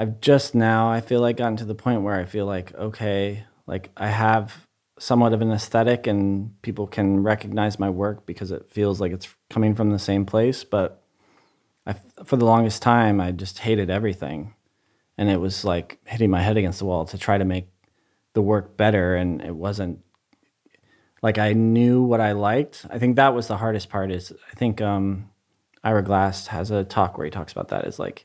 I've 0.00 0.18
just 0.22 0.54
now 0.54 0.90
I 0.90 1.02
feel 1.02 1.20
like 1.20 1.36
gotten 1.36 1.58
to 1.58 1.66
the 1.66 1.74
point 1.74 2.00
where 2.00 2.18
I 2.18 2.24
feel 2.24 2.46
like 2.46 2.74
okay, 2.74 3.44
like 3.66 3.90
I 3.98 4.08
have 4.08 4.66
somewhat 4.98 5.34
of 5.34 5.42
an 5.42 5.52
aesthetic 5.52 6.06
and 6.06 6.60
people 6.62 6.86
can 6.86 7.22
recognize 7.22 7.78
my 7.78 7.90
work 7.90 8.24
because 8.24 8.50
it 8.50 8.70
feels 8.70 8.98
like 8.98 9.12
it's 9.12 9.28
coming 9.50 9.74
from 9.74 9.90
the 9.90 9.98
same 9.98 10.24
place. 10.24 10.64
But 10.64 11.02
I, 11.86 11.96
for 12.24 12.38
the 12.38 12.46
longest 12.46 12.80
time, 12.80 13.20
I 13.20 13.30
just 13.32 13.58
hated 13.58 13.90
everything, 13.90 14.54
and 15.18 15.28
it 15.28 15.38
was 15.38 15.66
like 15.66 15.98
hitting 16.06 16.30
my 16.30 16.40
head 16.40 16.56
against 16.56 16.78
the 16.78 16.86
wall 16.86 17.04
to 17.04 17.18
try 17.18 17.36
to 17.36 17.44
make 17.44 17.68
the 18.32 18.40
work 18.40 18.78
better, 18.78 19.16
and 19.16 19.42
it 19.42 19.54
wasn't 19.54 19.98
like 21.20 21.36
I 21.36 21.52
knew 21.52 22.02
what 22.02 22.22
I 22.22 22.32
liked. 22.32 22.86
I 22.88 22.98
think 22.98 23.16
that 23.16 23.34
was 23.34 23.48
the 23.48 23.58
hardest 23.58 23.90
part. 23.90 24.10
Is 24.10 24.32
I 24.50 24.54
think 24.54 24.80
um, 24.80 25.28
Ira 25.84 26.02
Glass 26.02 26.46
has 26.46 26.70
a 26.70 26.84
talk 26.84 27.18
where 27.18 27.26
he 27.26 27.30
talks 27.30 27.52
about 27.52 27.68
that. 27.68 27.84
Is 27.86 27.98
like 27.98 28.24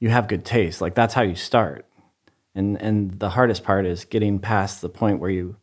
you 0.00 0.10
have 0.10 0.28
good 0.28 0.44
taste. 0.44 0.80
Like 0.80 0.94
that's 0.94 1.14
how 1.14 1.22
you 1.22 1.34
start, 1.34 1.86
and 2.54 2.80
and 2.80 3.18
the 3.18 3.30
hardest 3.30 3.64
part 3.64 3.86
is 3.86 4.04
getting 4.04 4.38
past 4.38 4.80
the 4.80 4.88
point 4.88 5.20
where 5.20 5.30
you 5.30 5.56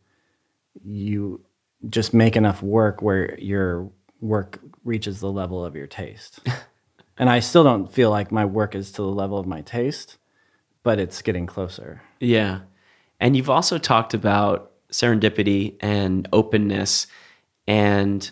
you 0.84 1.44
just 1.88 2.14
make 2.14 2.36
enough 2.36 2.62
work 2.62 3.02
where 3.02 3.38
your 3.38 3.90
work 4.20 4.60
reaches 4.84 5.20
the 5.20 5.30
level 5.30 5.64
of 5.64 5.74
your 5.74 5.86
taste. 5.86 6.40
and 7.18 7.28
I 7.28 7.40
still 7.40 7.64
don't 7.64 7.92
feel 7.92 8.10
like 8.10 8.32
my 8.32 8.44
work 8.44 8.74
is 8.74 8.92
to 8.92 9.02
the 9.02 9.08
level 9.08 9.38
of 9.38 9.46
my 9.46 9.62
taste, 9.62 10.16
but 10.82 10.98
it's 10.98 11.22
getting 11.22 11.46
closer. 11.46 12.02
Yeah. 12.20 12.60
And 13.20 13.36
you've 13.36 13.50
also 13.50 13.78
talked 13.78 14.14
about 14.14 14.72
serendipity 14.90 15.76
and 15.80 16.28
openness 16.32 17.06
and 17.66 18.30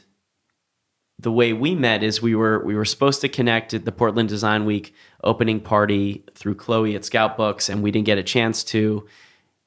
the 1.21 1.33
way 1.33 1.53
we 1.53 1.75
met 1.75 2.03
is 2.03 2.23
we 2.23 2.35
were 2.35 2.65
we 2.65 2.75
were 2.75 2.85
supposed 2.85 3.21
to 3.21 3.29
connect 3.29 3.75
at 3.75 3.85
the 3.85 3.93
Portland 3.93 4.29
Design 4.29 4.65
Week 4.65 4.95
opening 5.23 5.61
party 5.61 6.25
through 6.35 6.55
Chloe 6.55 6.95
at 6.95 7.05
Scout 7.05 7.37
Books 7.37 7.69
and 7.69 7.83
we 7.83 7.91
didn't 7.91 8.07
get 8.07 8.19
a 8.19 8.23
chance 8.23 8.65
to. 8.65 9.07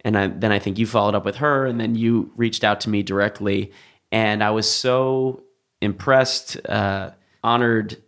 And 0.06 0.18
I, 0.18 0.28
then 0.28 0.52
I 0.52 0.60
think 0.60 0.80
you 0.80 0.88
followed 0.88 1.16
up 1.16 1.26
with 1.26 1.38
her 1.38 1.66
and 1.66 1.80
then 1.80 1.96
you 1.96 2.32
reached 2.36 2.64
out 2.64 2.82
to 2.82 2.90
me 2.90 3.04
directly. 3.04 3.72
And 4.12 4.44
I 4.44 4.50
was 4.50 4.70
so 4.70 5.44
impressed 5.80 6.58
uh, 6.68 7.12
honored 7.44 8.02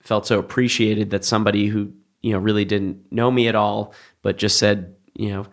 felt 0.00 0.26
so 0.26 0.38
appreciated 0.38 1.10
that 1.10 1.24
somebody 1.24 1.66
who 1.66 1.90
you 2.20 2.32
know 2.32 2.38
really 2.38 2.66
didn't 2.66 3.10
know 3.10 3.30
me 3.30 3.48
at 3.48 3.54
all 3.54 3.94
but 4.20 4.36
just 4.36 4.58
said 4.58 4.94
you 5.14 5.30
know 5.30 5.46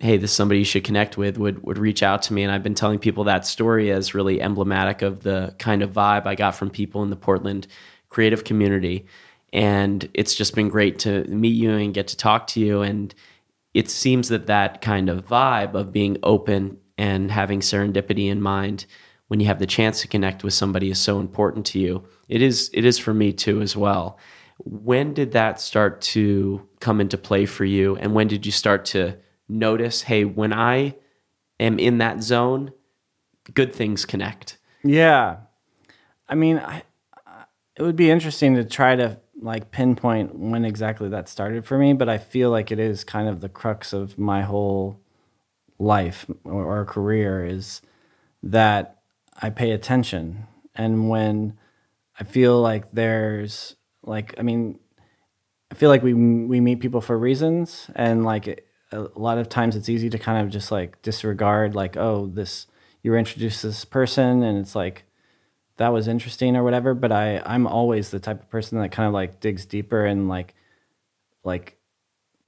hey 0.00 0.16
this 0.16 0.30
is 0.30 0.36
somebody 0.36 0.60
you 0.60 0.64
should 0.64 0.84
connect 0.84 1.16
with 1.16 1.38
would 1.38 1.62
would 1.64 1.78
reach 1.78 2.02
out 2.02 2.22
to 2.22 2.32
me. 2.32 2.42
And 2.42 2.52
i've 2.52 2.62
been 2.62 2.74
telling 2.74 2.98
people 2.98 3.24
that 3.24 3.46
story 3.46 3.90
as 3.90 4.14
really 4.14 4.40
emblematic 4.40 5.02
of 5.02 5.22
the 5.22 5.54
kind 5.58 5.82
of 5.82 5.92
vibe 5.92 6.26
i 6.26 6.34
got 6.34 6.54
from 6.54 6.70
people 6.70 7.02
in 7.02 7.10
the 7.10 7.16
portland 7.16 7.66
creative 8.08 8.44
community. 8.44 9.06
And 9.52 10.08
it's 10.14 10.34
just 10.34 10.54
been 10.54 10.68
great 10.68 10.98
to 11.00 11.24
meet 11.24 11.54
you 11.54 11.70
and 11.72 11.94
get 11.94 12.08
to 12.08 12.16
talk 12.16 12.46
to 12.48 12.60
you. 12.60 12.82
And 12.82 13.14
it 13.74 13.90
seems 13.90 14.28
that 14.28 14.46
that 14.46 14.80
kind 14.80 15.08
of 15.08 15.26
vibe 15.26 15.74
of 15.74 15.92
being 15.92 16.18
open 16.22 16.78
and 16.96 17.30
having 17.30 17.60
serendipity 17.60 18.28
in 18.28 18.42
mind 18.42 18.86
when 19.28 19.40
you 19.40 19.46
have 19.46 19.58
the 19.58 19.66
chance 19.66 20.00
to 20.00 20.08
connect 20.08 20.42
with 20.42 20.54
somebody 20.54 20.90
is 20.90 20.98
so 20.98 21.20
important 21.20 21.66
to 21.66 21.78
you. 21.78 22.04
It 22.28 22.42
is 22.42 22.70
it 22.72 22.84
is 22.84 22.98
for 22.98 23.14
me 23.14 23.32
too 23.32 23.60
as 23.60 23.76
well. 23.76 24.18
When 24.64 25.14
did 25.14 25.32
that 25.32 25.60
start 25.60 26.00
to 26.00 26.66
come 26.80 27.00
into 27.00 27.16
play 27.16 27.46
for 27.46 27.64
you? 27.64 27.96
And 27.96 28.14
when 28.14 28.26
did 28.26 28.44
you 28.44 28.52
start 28.52 28.84
to 28.86 29.16
notice 29.48 30.02
hey 30.02 30.24
when 30.24 30.52
i 30.52 30.94
am 31.58 31.78
in 31.78 31.98
that 31.98 32.22
zone 32.22 32.72
good 33.54 33.74
things 33.74 34.04
connect 34.04 34.58
Yeah. 34.84 35.38
I 36.28 36.34
mean, 36.34 36.58
I, 36.58 36.82
it 37.76 37.82
would 37.82 37.96
be 37.96 38.10
interesting 38.10 38.54
to 38.56 38.64
try 38.64 38.96
to 38.96 39.18
like 39.40 39.70
pinpoint 39.70 40.34
when 40.34 40.64
exactly 40.64 41.08
that 41.08 41.28
started 41.28 41.64
for 41.64 41.78
me, 41.78 41.92
but 41.94 42.08
I 42.08 42.18
feel 42.18 42.50
like 42.50 42.70
it 42.70 42.78
is 42.78 43.04
kind 43.04 43.28
of 43.28 43.40
the 43.40 43.48
crux 43.48 43.92
of 43.92 44.18
my 44.18 44.42
whole 44.42 45.00
life 45.78 46.26
or, 46.44 46.80
or 46.80 46.84
career 46.84 47.44
is 47.44 47.80
that 48.42 48.98
I 49.40 49.50
pay 49.50 49.70
attention. 49.70 50.46
And 50.74 51.08
when 51.08 51.58
I 52.18 52.24
feel 52.24 52.60
like 52.60 52.90
there's 52.92 53.76
like, 54.02 54.34
I 54.38 54.42
mean, 54.42 54.78
I 55.70 55.74
feel 55.74 55.90
like 55.90 56.02
we 56.02 56.14
we 56.14 56.60
meet 56.60 56.80
people 56.80 57.00
for 57.00 57.18
reasons, 57.18 57.90
and 57.94 58.24
like 58.24 58.67
a 58.92 59.00
lot 59.16 59.38
of 59.38 59.48
times 59.48 59.76
it's 59.76 59.88
easy 59.88 60.10
to 60.10 60.18
kind 60.18 60.44
of 60.44 60.50
just 60.50 60.70
like 60.70 61.00
disregard, 61.02 61.74
like, 61.74 61.96
oh, 61.96 62.26
this 62.26 62.66
you 63.02 63.10
were 63.10 63.18
introduced 63.18 63.60
to 63.60 63.68
this 63.68 63.84
person, 63.84 64.42
and 64.42 64.58
it's 64.58 64.74
like 64.74 65.04
that 65.76 65.88
was 65.88 66.08
interesting 66.08 66.56
or 66.56 66.64
whatever. 66.64 66.94
But 66.94 67.12
I 67.12 67.42
I'm 67.44 67.66
always 67.66 68.10
the 68.10 68.20
type 68.20 68.42
of 68.42 68.50
person 68.50 68.78
that 68.80 68.92
kind 68.92 69.06
of 69.06 69.12
like 69.12 69.40
digs 69.40 69.66
deeper 69.66 70.04
and 70.04 70.28
like 70.28 70.54
like 71.44 71.76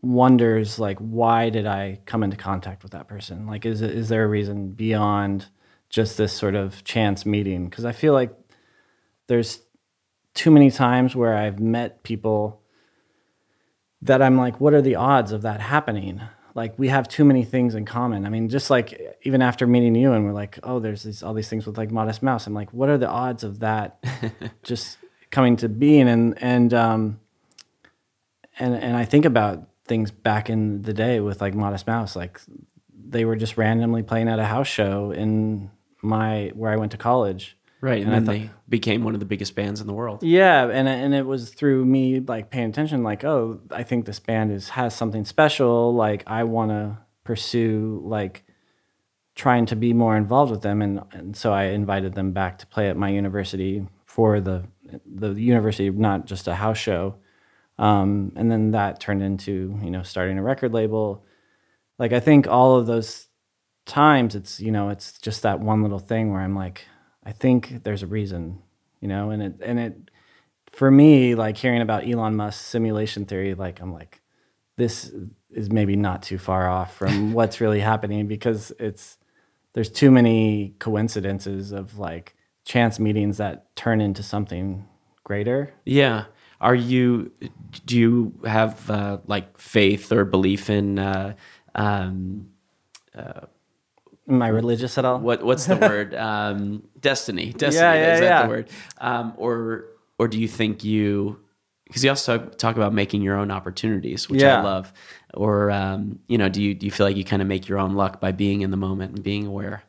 wonders 0.02 0.78
like 0.78 0.98
why 0.98 1.50
did 1.50 1.66
I 1.66 2.00
come 2.06 2.22
into 2.22 2.36
contact 2.36 2.82
with 2.82 2.92
that 2.92 3.08
person? 3.08 3.46
Like, 3.46 3.66
is 3.66 3.82
is 3.82 4.08
there 4.08 4.24
a 4.24 4.28
reason 4.28 4.70
beyond 4.70 5.46
just 5.90 6.16
this 6.16 6.32
sort 6.32 6.54
of 6.54 6.84
chance 6.84 7.26
meeting? 7.26 7.68
Because 7.68 7.84
I 7.84 7.92
feel 7.92 8.12
like 8.14 8.32
there's 9.26 9.60
too 10.34 10.50
many 10.50 10.70
times 10.70 11.14
where 11.14 11.36
I've 11.36 11.60
met 11.60 12.02
people 12.02 12.62
that 14.02 14.22
I'm 14.22 14.36
like, 14.36 14.60
what 14.60 14.74
are 14.74 14.82
the 14.82 14.96
odds 14.96 15.32
of 15.32 15.42
that 15.42 15.60
happening? 15.60 16.20
Like 16.54 16.78
we 16.78 16.88
have 16.88 17.08
too 17.08 17.24
many 17.24 17.44
things 17.44 17.74
in 17.74 17.84
common. 17.84 18.26
I 18.26 18.28
mean, 18.28 18.48
just 18.48 18.70
like 18.70 19.18
even 19.22 19.42
after 19.42 19.66
meeting 19.66 19.94
you 19.94 20.12
and 20.12 20.24
we're 20.24 20.32
like, 20.32 20.58
oh, 20.62 20.80
there's 20.80 21.02
these, 21.04 21.22
all 21.22 21.34
these 21.34 21.48
things 21.48 21.66
with 21.66 21.78
like 21.78 21.90
Modest 21.90 22.22
Mouse. 22.22 22.46
I'm 22.46 22.54
like, 22.54 22.72
what 22.72 22.88
are 22.88 22.98
the 22.98 23.08
odds 23.08 23.44
of 23.44 23.60
that 23.60 24.02
just 24.62 24.98
coming 25.30 25.56
to 25.58 25.68
being? 25.68 26.08
And 26.08 26.40
and 26.42 26.74
um, 26.74 27.20
and 28.58 28.74
and 28.74 28.96
I 28.96 29.04
think 29.04 29.24
about 29.24 29.68
things 29.86 30.10
back 30.10 30.50
in 30.50 30.82
the 30.82 30.92
day 30.92 31.20
with 31.20 31.40
like 31.40 31.54
Modest 31.54 31.86
Mouse, 31.86 32.16
like 32.16 32.40
they 33.10 33.24
were 33.24 33.36
just 33.36 33.56
randomly 33.56 34.02
playing 34.02 34.28
at 34.28 34.38
a 34.38 34.44
house 34.44 34.68
show 34.68 35.10
in 35.10 35.70
my 36.02 36.52
where 36.54 36.72
I 36.72 36.76
went 36.76 36.92
to 36.92 36.98
college. 36.98 37.56
Right 37.80 38.02
and, 38.02 38.12
And 38.12 38.26
then 38.26 38.26
thought- 38.26 38.48
they 38.48 38.50
became 38.68 39.04
one 39.04 39.14
of 39.14 39.20
the 39.20 39.26
biggest 39.26 39.54
bands 39.54 39.80
in 39.80 39.86
the 39.86 39.92
world 39.92 40.22
Yeah, 40.22 40.68
and 40.68 40.88
and 40.88 41.14
it 41.14 41.26
was 41.26 41.50
through 41.50 41.84
me 41.84 42.20
like 42.20 42.50
paying 42.50 42.68
attention, 42.70 43.02
like, 43.02 43.24
oh, 43.24 43.60
I 43.70 43.82
think 43.82 44.04
this 44.06 44.20
band 44.20 44.52
is 44.52 44.70
has 44.70 44.94
something 44.94 45.24
special. 45.24 45.94
Like, 45.94 46.22
I 46.26 46.44
want 46.44 46.70
to 46.70 46.98
pursue 47.24 48.00
like 48.04 48.44
trying 49.34 49.66
to 49.66 49.76
be 49.76 49.92
more 49.92 50.16
involved 50.16 50.50
with 50.50 50.62
them, 50.62 50.82
and 50.82 51.00
and 51.12 51.36
so 51.36 51.52
I 51.52 51.64
invited 51.64 52.14
them 52.14 52.32
back 52.32 52.58
to 52.58 52.66
play 52.66 52.88
at 52.90 52.96
my 52.96 53.08
university 53.08 53.86
for 54.04 54.40
the 54.40 54.64
the 55.06 55.32
university, 55.34 55.88
not 55.90 56.26
just 56.26 56.48
a 56.48 56.54
house 56.54 56.78
show. 56.78 57.14
Um, 57.78 58.32
and 58.36 58.50
then 58.50 58.72
that 58.72 59.00
turned 59.00 59.22
into, 59.22 59.78
you 59.82 59.90
know, 59.90 60.02
starting 60.02 60.36
a 60.36 60.42
record 60.42 60.72
label. 60.74 61.24
Like, 61.98 62.12
I 62.12 62.20
think 62.20 62.46
all 62.46 62.76
of 62.76 62.86
those 62.86 63.28
times 63.86 64.34
it's, 64.34 64.60
you 64.60 64.70
know, 64.70 64.90
it's 64.90 65.18
just 65.18 65.42
that 65.42 65.60
one 65.60 65.82
little 65.82 65.98
thing 65.98 66.30
where 66.30 66.42
I'm 66.42 66.54
like, 66.54 66.84
I 67.24 67.32
think 67.32 67.82
there's 67.84 68.02
a 68.02 68.06
reason, 68.06 68.60
you 69.00 69.08
know, 69.08 69.30
and 69.30 69.42
it, 69.42 69.54
and 69.62 69.78
it, 69.78 70.10
for 70.72 70.90
me, 70.90 71.34
like 71.34 71.56
hearing 71.56 71.82
about 71.82 72.08
Elon 72.08 72.36
Musk's 72.36 72.64
simulation 72.64 73.24
theory, 73.24 73.54
like, 73.54 73.80
I'm 73.80 73.92
like, 73.92 74.20
this 74.76 75.12
is 75.50 75.70
maybe 75.70 75.96
not 75.96 76.22
too 76.22 76.38
far 76.38 76.68
off 76.68 76.96
from 76.96 77.32
what's 77.34 77.60
really 77.60 77.80
happening 77.80 78.26
because 78.26 78.72
it's, 78.78 79.18
there's 79.72 79.90
too 79.90 80.10
many 80.10 80.74
coincidences 80.78 81.72
of 81.72 81.98
like 81.98 82.34
chance 82.64 82.98
meetings 82.98 83.36
that 83.38 83.74
turn 83.76 84.00
into 84.00 84.22
something 84.22 84.86
greater. 85.24 85.72
Yeah. 85.84 86.24
Are 86.60 86.74
you? 86.74 87.32
Do 87.86 87.98
you 87.98 88.38
have 88.44 88.90
uh, 88.90 89.18
like 89.26 89.58
faith 89.58 90.12
or 90.12 90.24
belief 90.26 90.68
in? 90.68 90.98
Uh, 90.98 91.34
um, 91.74 92.50
Am 94.30 94.40
I 94.42 94.48
religious 94.48 94.96
at 94.96 95.04
all? 95.04 95.18
what 95.18 95.42
What's 95.42 95.66
the 95.66 95.76
word? 95.88 96.14
Um, 96.14 96.84
destiny. 97.00 97.52
Destiny. 97.52 97.84
Yeah, 97.84 97.94
yeah, 97.94 98.14
is 98.14 98.20
that 98.20 98.26
yeah. 98.26 98.42
the 98.42 98.48
word? 98.48 98.68
Um, 98.98 99.34
or 99.36 99.86
or 100.18 100.28
do 100.28 100.40
you 100.40 100.48
think 100.48 100.84
you? 100.84 101.38
Because 101.86 102.04
you 102.04 102.10
also 102.10 102.38
talk, 102.38 102.58
talk 102.58 102.76
about 102.76 102.94
making 102.94 103.22
your 103.22 103.36
own 103.36 103.50
opportunities, 103.50 104.30
which 104.30 104.44
I 104.44 104.62
love. 104.62 104.92
Or 105.34 105.72
um, 105.72 106.20
you 106.28 106.38
know, 106.38 106.48
do 106.48 106.62
you 106.62 106.74
do 106.74 106.86
you 106.86 106.92
feel 106.92 107.06
like 107.06 107.16
you 107.16 107.24
kind 107.24 107.42
of 107.42 107.48
make 107.48 107.68
your 107.68 107.78
own 107.78 107.94
luck 107.94 108.20
by 108.20 108.30
being 108.30 108.60
in 108.62 108.70
the 108.70 108.76
moment 108.76 109.16
and 109.16 109.22
being 109.24 109.46
aware? 109.46 109.82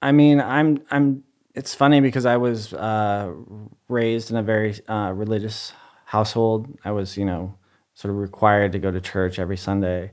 I 0.00 0.12
mean, 0.12 0.40
I'm 0.40 0.82
I'm. 0.90 1.24
It's 1.54 1.74
funny 1.74 2.00
because 2.00 2.26
I 2.26 2.36
was 2.36 2.72
uh, 2.72 3.32
raised 3.88 4.30
in 4.30 4.36
a 4.36 4.42
very 4.42 4.74
uh, 4.88 5.12
religious 5.14 5.72
household. 6.06 6.78
I 6.84 6.90
was, 6.90 7.16
you 7.16 7.24
know, 7.24 7.54
sort 7.94 8.12
of 8.12 8.18
required 8.18 8.72
to 8.72 8.78
go 8.78 8.90
to 8.90 9.00
church 9.00 9.38
every 9.38 9.56
Sunday, 9.56 10.12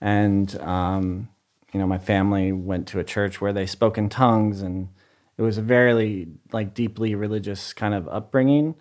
and 0.00 0.54
um, 0.60 1.28
you 1.72 1.80
know, 1.80 1.86
my 1.86 1.98
family 1.98 2.52
went 2.52 2.86
to 2.88 2.98
a 2.98 3.04
church 3.04 3.40
where 3.40 3.52
they 3.52 3.66
spoke 3.66 3.96
in 3.98 4.08
tongues, 4.08 4.62
and 4.62 4.88
it 5.36 5.42
was 5.42 5.58
a 5.58 5.62
very 5.62 6.28
like 6.52 6.74
deeply 6.74 7.14
religious 7.14 7.72
kind 7.72 7.94
of 7.94 8.08
upbringing, 8.08 8.74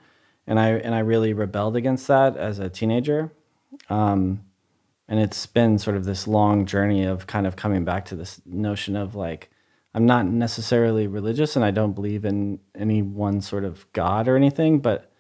and 0.46 0.60
I 0.60 0.70
and 0.70 0.94
I 0.94 1.00
really 1.00 1.34
rebelled 1.34 1.76
against 1.76 2.08
that 2.08 2.38
as 2.38 2.60
a 2.60 2.70
teenager. 2.70 3.32
Um, 3.90 4.46
and 5.12 5.20
it's 5.20 5.46
been 5.46 5.78
sort 5.78 5.98
of 5.98 6.06
this 6.06 6.26
long 6.26 6.66
journey 6.66 7.04
of 7.04 7.28
kind 7.28 7.46
of 7.46 7.58
coming 7.58 7.84
back 7.84 8.06
to 8.06 8.16
this 8.16 8.42
notion 8.46 8.96
of 8.96 9.14
like 9.14 9.52
i'm 9.94 10.06
not 10.06 10.26
necessarily 10.26 11.06
religious 11.06 11.56
and 11.56 11.66
i 11.66 11.70
don't 11.70 11.94
believe 11.94 12.24
in 12.24 12.60
any 12.74 13.02
one 13.02 13.42
sort 13.42 13.66
of 13.66 13.92
god 13.92 14.28
or 14.28 14.36
anything 14.38 14.80
but 14.80 15.12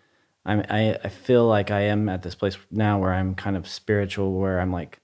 I'm, 0.43 0.65
I, 0.69 0.97
I 1.03 1.09
feel 1.09 1.45
like 1.45 1.69
i 1.69 1.81
am 1.81 2.07
at 2.07 2.23
this 2.23 2.35
place 2.35 2.57
now 2.71 2.99
where 2.99 3.13
i'm 3.13 3.35
kind 3.35 3.57
of 3.57 3.67
spiritual 3.67 4.33
where 4.33 4.61
i'm 4.61 4.71
like 4.71 5.00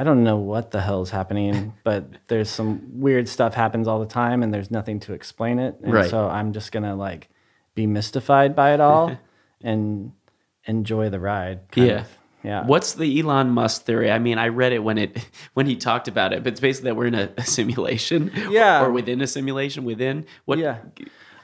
i 0.00 0.04
don't 0.04 0.24
know 0.24 0.36
what 0.36 0.70
the 0.70 0.80
hell 0.80 1.02
is 1.02 1.10
happening 1.10 1.72
but 1.84 2.04
there's 2.28 2.48
some 2.50 2.80
weird 3.00 3.28
stuff 3.28 3.52
happens 3.54 3.86
all 3.86 4.00
the 4.00 4.06
time 4.22 4.42
and 4.42 4.52
there's 4.54 4.70
nothing 4.70 4.98
to 5.00 5.12
explain 5.12 5.58
it 5.58 5.76
and 5.82 5.92
Right. 5.92 6.10
so 6.10 6.26
i'm 6.28 6.52
just 6.52 6.72
gonna 6.72 6.96
like 6.96 7.28
be 7.74 7.86
mystified 7.86 8.56
by 8.56 8.72
it 8.74 8.80
all 8.80 9.16
and 9.62 10.12
enjoy 10.64 11.10
the 11.10 11.20
ride 11.20 11.60
Yeah. 11.74 12.00
of. 12.00 12.08
yeah 12.42 12.64
What's 12.66 12.94
the 12.94 13.20
Elon 13.20 13.50
Musk 13.50 13.84
theory? 13.84 14.10
I 14.10 14.18
mean, 14.18 14.38
I 14.38 14.48
read 14.48 14.72
it 14.72 14.82
when 14.82 14.96
it 14.98 15.10
when 15.54 15.66
he 15.66 15.76
talked 15.76 16.08
about 16.08 16.32
it, 16.32 16.42
but 16.42 16.52
it's 16.54 16.60
basically 16.60 16.90
that 16.90 16.94
we're 16.96 17.06
in 17.06 17.14
a, 17.14 17.28
a 17.36 17.44
simulation, 17.44 18.30
Yeah. 18.50 18.82
or 18.82 18.90
within 18.90 19.20
a 19.20 19.26
simulation. 19.26 19.84
Within 19.84 20.24
what? 20.46 20.58
Yeah. 20.58 20.78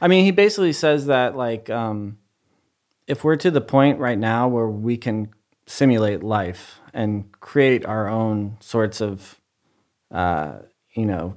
I 0.00 0.08
mean, 0.08 0.24
he 0.24 0.30
basically 0.32 0.72
says 0.72 1.06
that 1.06 1.36
like 1.36 1.68
um, 1.70 2.16
if 3.06 3.24
we're 3.24 3.36
to 3.36 3.50
the 3.50 3.60
point 3.60 3.98
right 3.98 4.18
now 4.18 4.48
where 4.48 4.68
we 4.68 4.96
can 4.96 5.28
simulate 5.66 6.22
life 6.22 6.80
and 6.92 7.30
create 7.40 7.84
our 7.84 8.08
own 8.08 8.56
sorts 8.60 9.00
of, 9.00 9.40
uh, 10.10 10.58
you 10.94 11.06
know, 11.06 11.36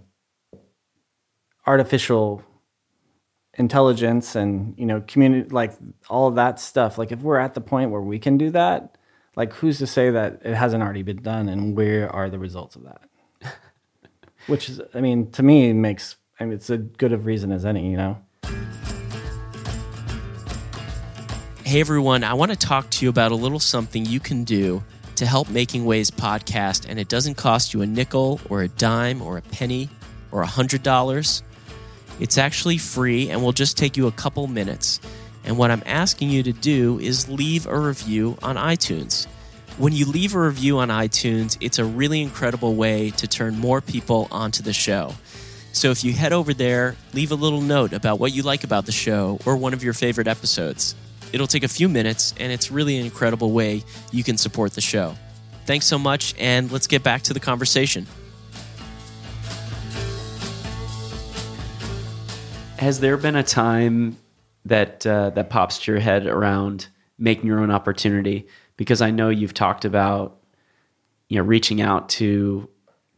artificial 1.66 2.44
intelligence 3.58 4.36
and 4.36 4.74
you 4.78 4.86
know 4.86 5.02
community 5.02 5.50
like 5.50 5.74
all 6.10 6.32
that 6.32 6.60
stuff. 6.60 6.98
Like 6.98 7.12
if 7.12 7.22
we're 7.22 7.40
at 7.40 7.54
the 7.54 7.62
point 7.62 7.92
where 7.92 8.02
we 8.02 8.20
can 8.20 8.38
do 8.38 8.52
that 8.52 8.96
like 9.40 9.54
who's 9.54 9.78
to 9.78 9.88
say 9.88 10.10
that 10.12 10.42
it 10.44 10.54
hasn't 10.54 10.84
already 10.84 11.02
been 11.02 11.22
done 11.22 11.48
and 11.48 11.76
where 11.76 12.14
are 12.14 12.30
the 12.30 12.38
results 12.38 12.76
of 12.76 12.84
that? 12.84 13.10
Which 14.48 14.70
is 14.70 14.82
i 14.94 15.02
mean 15.02 15.32
to 15.32 15.44
me 15.44 15.72
makes 15.74 16.18
i 16.40 16.44
mean 16.44 16.54
it's 16.54 16.70
as 16.70 16.80
good 16.98 17.14
of 17.14 17.26
reason 17.26 17.52
as 17.52 17.66
any 17.66 17.90
you 17.90 17.98
know 17.98 18.18
Hey 21.70 21.82
everyone, 21.82 22.24
I 22.24 22.34
want 22.34 22.50
to 22.50 22.58
talk 22.58 22.90
to 22.90 23.06
you 23.06 23.12
about 23.12 23.32
a 23.32 23.36
little 23.36 23.60
something 23.60 24.04
you 24.04 24.20
can 24.20 24.44
do 24.44 24.84
to 25.18 25.26
help 25.28 25.52
Making 25.52 25.86
Waves 25.86 26.10
podcast, 26.10 26.90
and 26.90 27.00
it 27.00 27.10
doesn't 27.10 27.36
cost 27.36 27.76
you 27.76 27.84
a 27.84 27.86
nickel 27.86 28.42
or 28.50 28.64
a 28.64 28.68
dime 28.68 29.22
or 29.22 29.38
a 29.38 29.44
penny 29.44 29.88
or 30.32 30.42
a 30.42 30.48
hundred 30.48 30.82
dollars. 30.82 31.44
It's 32.20 32.40
actually 32.40 32.80
free 32.80 33.30
and 33.30 33.44
will 33.44 33.52
just 33.52 33.78
take 33.78 33.98
you 33.98 34.08
a 34.08 34.12
couple 34.12 34.48
minutes. 34.48 35.00
And 35.44 35.60
what 35.60 35.70
I'm 35.70 35.84
asking 35.86 36.32
you 36.32 36.42
to 36.42 36.54
do 36.54 36.98
is 36.98 37.30
leave 37.30 37.68
a 37.68 37.80
review 37.80 38.36
on 38.42 38.56
iTunes. 38.56 39.28
When 39.78 39.94
you 39.94 40.08
leave 40.08 40.34
a 40.34 40.40
review 40.40 40.80
on 40.80 40.88
iTunes, 40.88 41.56
it's 41.62 41.78
a 41.78 41.86
really 41.86 42.24
incredible 42.24 42.74
way 42.74 43.12
to 43.12 43.28
turn 43.28 43.60
more 43.60 43.80
people 43.80 44.28
onto 44.32 44.64
the 44.64 44.74
show. 44.74 45.14
So 45.74 45.92
if 45.92 46.04
you 46.04 46.14
head 46.14 46.34
over 46.34 46.52
there, 46.52 46.96
leave 47.14 47.32
a 47.32 47.36
little 47.36 47.62
note 47.62 47.94
about 47.94 48.20
what 48.20 48.34
you 48.34 48.42
like 48.42 48.64
about 48.64 48.88
the 48.88 48.92
show 48.92 49.38
or 49.46 49.56
one 49.56 49.76
of 49.76 49.84
your 49.84 49.94
favorite 49.94 50.28
episodes. 50.28 50.96
It'll 51.32 51.48
take 51.48 51.64
a 51.64 51.68
few 51.68 51.88
minutes, 51.88 52.34
and 52.40 52.52
it's 52.52 52.72
really 52.72 52.98
an 52.98 53.06
incredible 53.06 53.52
way 53.52 53.84
you 54.12 54.24
can 54.24 54.38
support 54.38 54.74
the 54.74 54.82
show. 54.82 55.16
Thanks 55.66 55.86
so 55.86 56.00
much, 56.00 56.34
and 56.40 56.72
let's 56.72 56.88
get 56.88 57.04
back 57.04 57.22
to 57.24 57.34
the 57.34 57.40
conversation. 57.40 58.08
Has 62.78 63.00
there 63.00 63.18
been 63.18 63.36
a 63.36 63.44
time 63.44 64.18
that 64.66 65.06
uh, 65.06 65.32
that 65.32 65.50
pops 65.50 65.80
to 65.80 65.92
your 65.92 66.00
head 66.00 66.26
around 66.26 66.88
making 67.18 67.46
your 67.46 67.60
own 67.60 67.72
opportunity? 67.72 68.48
Because 68.78 69.02
I 69.02 69.12
know 69.12 69.30
you've 69.30 69.54
talked 69.54 69.86
about 69.86 70.40
you 71.28 71.38
know 71.38 71.44
reaching 71.44 71.82
out 71.82 72.10
to 72.10 72.70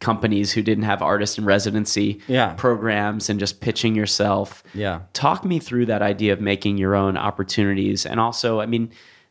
companies 0.01 0.51
who 0.51 0.61
didn't 0.61 0.83
have 0.83 1.01
artist 1.01 1.37
in 1.37 1.45
residency 1.45 2.19
Yeah. 2.27 2.53
programs 2.57 3.29
and 3.29 3.39
just 3.39 3.61
pitching 3.61 3.95
yourself. 3.95 4.63
Yeah. 4.73 5.01
Talk 5.13 5.45
me 5.45 5.59
through 5.59 5.85
that 5.85 6.01
idea 6.01 6.33
of 6.33 6.41
making 6.41 6.77
your 6.77 6.95
own 6.95 7.15
opportunities, 7.15 8.05
and 8.05 8.19
also, 8.19 8.59
I 8.59 8.65
mean, 8.65 8.89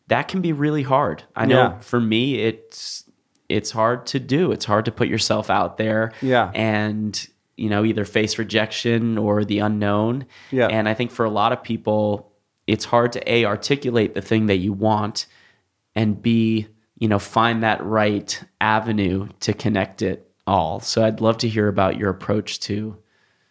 that 0.09 0.29
can 0.29 0.41
be 0.41 0.53
really 0.53 0.83
hard. 0.83 1.23
I 1.37 1.45
know 1.47 1.57
Yeah. 1.63 1.79
for 1.81 2.01
me, 2.01 2.37
it's 2.37 3.05
it's 3.49 3.73
hard 3.73 4.07
to 4.07 4.21
do. 4.21 4.53
It's 4.53 4.65
hard 4.65 4.85
to 4.85 4.93
put 4.93 5.09
yourself 5.09 5.51
out 5.51 5.77
there. 5.77 6.13
Yeah. 6.23 6.51
and 6.55 7.27
you 7.57 7.69
know 7.69 7.85
either 7.85 8.07
face 8.07 8.39
rejection 8.39 9.19
or 9.19 9.45
the 9.45 9.59
unknown. 9.59 10.25
Yeah. 10.51 10.69
and 10.69 10.89
I 10.89 10.95
think 10.95 11.11
for 11.11 11.27
a 11.27 11.31
lot 11.31 11.53
of 11.53 11.63
people, 11.63 12.33
it's 12.67 12.85
hard 12.87 13.13
to 13.13 13.21
a 13.31 13.45
articulate 13.45 14.15
the 14.15 14.23
thing 14.23 14.47
that 14.47 14.57
you 14.59 14.73
want, 14.73 15.27
and 15.95 16.23
b 16.23 16.69
you 16.99 17.09
know 17.09 17.19
find 17.19 17.63
that 17.63 17.85
right 17.85 18.41
avenue 18.61 19.29
to 19.41 19.53
connect 19.53 20.01
it 20.01 20.30
all. 20.51 20.81
So 20.81 21.05
I'd 21.05 21.21
love 21.21 21.39
to 21.39 21.49
hear 21.49 21.69
about 21.69 21.97
your 21.97 22.11
approach 22.11 22.61
to 22.61 22.99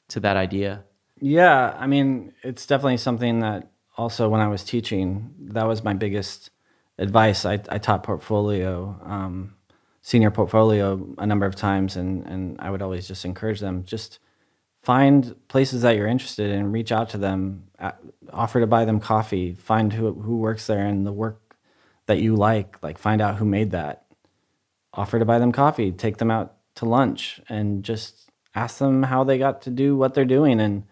to 0.09 0.19
that 0.19 0.37
idea. 0.37 0.83
Yeah, 1.21 1.75
I 1.77 1.87
mean, 1.87 2.33
it's 2.43 2.65
definitely 2.65 2.97
something 2.97 3.39
that 3.39 3.71
also 3.97 4.29
when 4.29 4.41
I 4.41 4.47
was 4.47 4.63
teaching, 4.63 5.33
that 5.39 5.67
was 5.67 5.83
my 5.83 5.93
biggest 5.93 6.49
advice. 6.97 7.45
I, 7.45 7.59
I 7.69 7.77
taught 7.77 8.03
portfolio, 8.03 8.99
um, 9.03 9.55
senior 10.01 10.31
portfolio 10.31 11.13
a 11.17 11.25
number 11.25 11.45
of 11.45 11.55
times, 11.55 11.95
and, 11.95 12.25
and 12.25 12.59
I 12.59 12.71
would 12.71 12.81
always 12.81 13.07
just 13.07 13.25
encourage 13.25 13.59
them 13.59 13.83
just 13.83 14.19
find 14.81 15.35
places 15.47 15.81
that 15.81 15.95
you're 15.95 16.07
interested 16.07 16.49
in, 16.49 16.71
reach 16.71 16.91
out 16.91 17.09
to 17.09 17.17
them, 17.17 17.65
offer 18.31 18.59
to 18.59 18.67
buy 18.67 18.85
them 18.85 18.99
coffee, 18.99 19.53
find 19.53 19.93
who, 19.93 20.13
who 20.13 20.37
works 20.37 20.67
there 20.67 20.85
and 20.85 21.05
the 21.05 21.11
work 21.11 21.57
that 22.05 22.19
you 22.19 22.35
like, 22.35 22.81
like 22.81 22.97
find 22.97 23.21
out 23.21 23.35
who 23.35 23.45
made 23.45 23.71
that, 23.71 24.05
offer 24.93 25.19
to 25.19 25.25
buy 25.25 25.37
them 25.37 25.51
coffee, 25.51 25.91
take 25.91 26.17
them 26.17 26.31
out 26.31 26.55
to 26.79 26.85
lunch, 26.85 27.39
and 27.47 27.83
just 27.83 28.29
ask 28.55 28.79
them 28.79 29.03
how 29.03 29.23
they 29.23 29.37
got 29.37 29.61
to 29.63 29.69
do 29.69 29.95
what 29.95 30.13
they're 30.13 30.25
doing. 30.25 30.59
And 30.59 30.83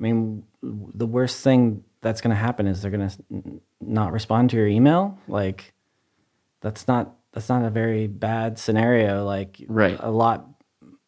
I 0.00 0.02
mean, 0.02 0.44
the 0.62 1.06
worst 1.06 1.42
thing 1.44 1.84
that's 2.00 2.20
going 2.20 2.30
to 2.30 2.40
happen 2.40 2.66
is 2.66 2.82
they're 2.82 2.90
going 2.90 3.08
to 3.08 3.60
not 3.80 4.12
respond 4.12 4.50
to 4.50 4.56
your 4.56 4.66
email. 4.66 5.18
Like, 5.28 5.72
that's 6.60 6.88
not 6.88 7.14
that's 7.32 7.48
not 7.48 7.64
a 7.64 7.70
very 7.70 8.06
bad 8.06 8.58
scenario. 8.58 9.24
Like, 9.24 9.62
Right. 9.68 9.96
a 10.00 10.10
lot 10.10 10.48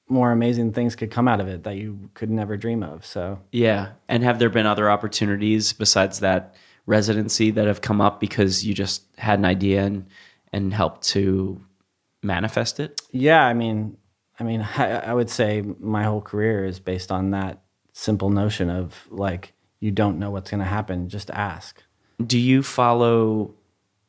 more 0.09 0.31
amazing 0.33 0.73
things 0.73 0.95
could 0.97 1.11
come 1.11 1.29
out 1.29 1.41
of 1.41 1.49
it 1.49 1.63
that 1.65 1.77
you 1.77 2.11
could 2.15 2.31
never 2.31 2.57
dream 2.57 2.83
of. 2.83 3.05
So 3.07 3.39
Yeah. 3.53 3.91
And 4.09 4.23
have 4.25 4.39
there 4.39 4.51
been 4.51 4.67
other 4.67 4.91
opportunities 4.91 5.73
besides 5.73 6.21
that 6.21 6.55
residency 6.87 7.51
that 7.53 7.67
have 7.67 7.81
come 7.81 8.01
up 8.01 8.21
because 8.21 8.65
you 8.65 8.75
just 8.75 9.03
had 9.19 9.39
an 9.39 9.45
idea 9.45 9.85
and 9.85 10.07
and 10.53 10.73
helped 10.75 11.03
to 11.09 11.61
manifest 12.23 12.81
it? 12.81 13.01
yeah, 13.13 13.45
I 13.45 13.53
mean, 13.55 13.97
I 14.39 14.45
mean, 14.45 14.67
I, 14.77 14.99
I 14.99 15.15
would 15.15 15.31
say 15.31 15.63
my 15.81 16.05
whole 16.05 16.21
career 16.21 16.65
is 16.65 16.79
based 16.79 17.11
on 17.11 17.31
that 17.31 17.63
simple 17.93 18.31
notion 18.31 18.69
of 18.71 19.07
like 19.11 19.53
you 19.81 19.91
don't 19.91 20.19
know 20.19 20.31
what's 20.31 20.51
going 20.51 20.61
to 20.61 20.67
happen, 20.67 21.09
just 21.09 21.31
ask. 21.31 21.83
Do 22.25 22.39
you 22.39 22.63
follow 22.63 23.55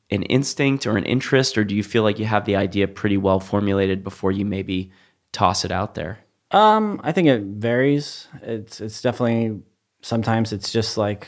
an 0.09 0.23
instinct 0.23 0.87
or 0.87 0.97
an 0.97 1.03
interest, 1.05 1.57
or 1.57 1.63
do 1.63 1.75
you 1.75 1.83
feel 1.83 2.03
like 2.03 2.19
you 2.19 2.25
have 2.25 2.45
the 2.45 2.55
idea 2.55 2.87
pretty 2.87 3.17
well 3.17 3.39
formulated 3.39 4.03
before 4.03 4.31
you 4.31 4.45
maybe 4.45 4.91
toss 5.33 5.65
it 5.65 5.71
out 5.71 5.95
there? 5.95 6.19
Um, 6.51 7.01
I 7.03 7.11
think 7.11 7.27
it 7.27 7.41
varies. 7.41 8.27
It's 8.41 8.79
it's 8.79 9.01
definitely 9.01 9.61
sometimes 10.01 10.53
it's 10.53 10.71
just 10.71 10.97
like, 10.97 11.27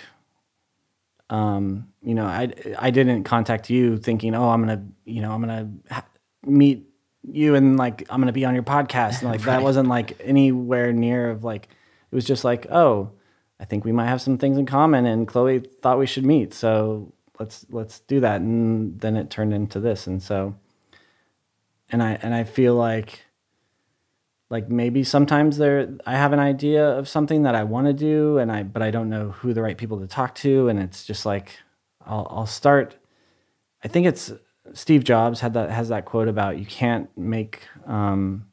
um, 1.29 1.89
you 2.01 2.15
know, 2.15 2.25
I 2.25 2.53
I 2.77 2.89
didn't 2.91 3.25
contact 3.25 3.69
you 3.69 3.97
thinking, 3.97 4.33
oh, 4.33 4.49
I'm 4.49 4.61
gonna, 4.61 4.85
you 5.03 5.21
know, 5.21 5.31
I'm 5.31 5.41
gonna 5.41 5.69
ha- 5.91 6.07
meet 6.45 6.88
you 7.31 7.55
and 7.55 7.77
like 7.77 8.05
I'm 8.09 8.19
gonna 8.21 8.31
be 8.31 8.45
on 8.45 8.53
your 8.53 8.63
podcast, 8.63 9.21
and 9.21 9.29
like 9.29 9.41
that 9.43 9.61
wasn't 9.61 9.89
like 9.89 10.19
anywhere 10.23 10.91
near 10.91 11.29
of 11.29 11.43
like 11.43 11.69
it 12.11 12.15
was 12.15 12.25
just 12.25 12.43
like, 12.43 12.67
oh, 12.71 13.11
I 13.59 13.65
think 13.65 13.85
we 13.85 13.91
might 13.91 14.07
have 14.07 14.21
some 14.21 14.37
things 14.37 14.57
in 14.57 14.65
common, 14.65 15.05
and 15.05 15.27
Chloe 15.27 15.59
thought 15.59 15.99
we 15.99 16.07
should 16.07 16.25
meet, 16.25 16.53
so 16.53 17.13
let's 17.39 17.65
let's 17.69 17.99
do 18.01 18.19
that, 18.19 18.41
and 18.41 18.99
then 18.99 19.15
it 19.15 19.29
turned 19.29 19.53
into 19.53 19.79
this, 19.79 20.07
and 20.07 20.21
so, 20.21 20.55
and 21.89 22.01
I 22.01 22.19
and 22.21 22.33
I 22.33 22.43
feel 22.43 22.75
like 22.75 23.25
like 24.49 24.69
maybe 24.69 25.03
sometimes 25.03 25.57
there 25.57 25.89
I 26.05 26.13
have 26.13 26.33
an 26.33 26.39
idea 26.39 26.85
of 26.97 27.07
something 27.07 27.43
that 27.43 27.55
I 27.55 27.63
want 27.63 27.87
to 27.87 27.93
do 27.93 28.39
and 28.39 28.51
I 28.51 28.63
but 28.63 28.81
I 28.81 28.91
don't 28.91 29.09
know 29.09 29.31
who 29.31 29.53
the 29.53 29.61
right 29.61 29.77
people 29.77 29.99
to 29.99 30.07
talk 30.07 30.35
to. 30.35 30.67
And 30.69 30.79
it's 30.79 31.05
just 31.05 31.25
like 31.25 31.59
I'll 32.05 32.27
I'll 32.31 32.47
start 32.47 32.95
I 33.83 33.87
think 33.87 34.07
it's 34.07 34.31
Steve 34.73 35.03
Jobs 35.03 35.39
had 35.41 35.53
that 35.53 35.69
has 35.71 35.89
that 35.89 36.05
quote 36.05 36.27
about 36.27 36.57
you 36.57 36.65
can't 36.65 37.09
make 37.17 37.61
um, 37.85 38.45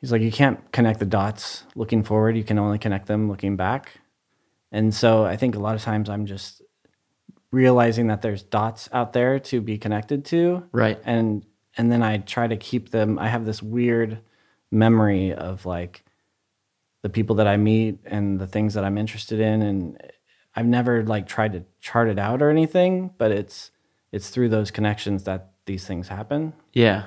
he's 0.00 0.12
like 0.12 0.22
you 0.22 0.32
can't 0.32 0.60
connect 0.72 0.98
the 0.98 1.06
dots 1.06 1.64
looking 1.74 2.02
forward 2.02 2.36
you 2.36 2.44
can 2.44 2.58
only 2.58 2.78
connect 2.78 3.06
them 3.06 3.28
looking 3.28 3.56
back 3.56 4.00
and 4.70 4.94
so 4.94 5.24
I 5.24 5.36
think 5.36 5.54
a 5.54 5.58
lot 5.60 5.74
of 5.74 5.82
times 5.82 6.08
I'm 6.08 6.26
just 6.26 6.62
realizing 7.50 8.06
that 8.06 8.22
there's 8.22 8.42
dots 8.42 8.88
out 8.92 9.12
there 9.12 9.38
to 9.38 9.60
be 9.60 9.76
connected 9.78 10.24
to 10.26 10.64
Right. 10.72 10.98
and 11.04 11.44
and 11.76 11.90
then 11.90 12.02
I 12.02 12.18
try 12.18 12.46
to 12.46 12.56
keep 12.56 12.90
them. 12.90 13.18
I 13.18 13.28
have 13.28 13.46
this 13.46 13.62
weird 13.62 14.20
memory 14.70 15.32
of 15.32 15.64
like 15.64 16.04
the 17.00 17.08
people 17.08 17.36
that 17.36 17.46
I 17.46 17.56
meet 17.56 17.98
and 18.04 18.38
the 18.38 18.46
things 18.46 18.74
that 18.74 18.84
I'm 18.84 18.98
interested 18.98 19.40
in, 19.40 19.62
and 19.62 19.98
I've 20.54 20.66
never 20.66 21.02
like 21.02 21.26
tried 21.26 21.54
to 21.54 21.64
chart 21.80 22.08
it 22.08 22.18
out 22.18 22.42
or 22.42 22.50
anything, 22.50 23.10
but 23.16 23.32
it's 23.32 23.70
it's 24.12 24.28
through 24.30 24.50
those 24.50 24.70
connections 24.70 25.24
that 25.24 25.50
these 25.66 25.86
things 25.86 26.08
happen. 26.08 26.52
Yeah, 26.72 27.06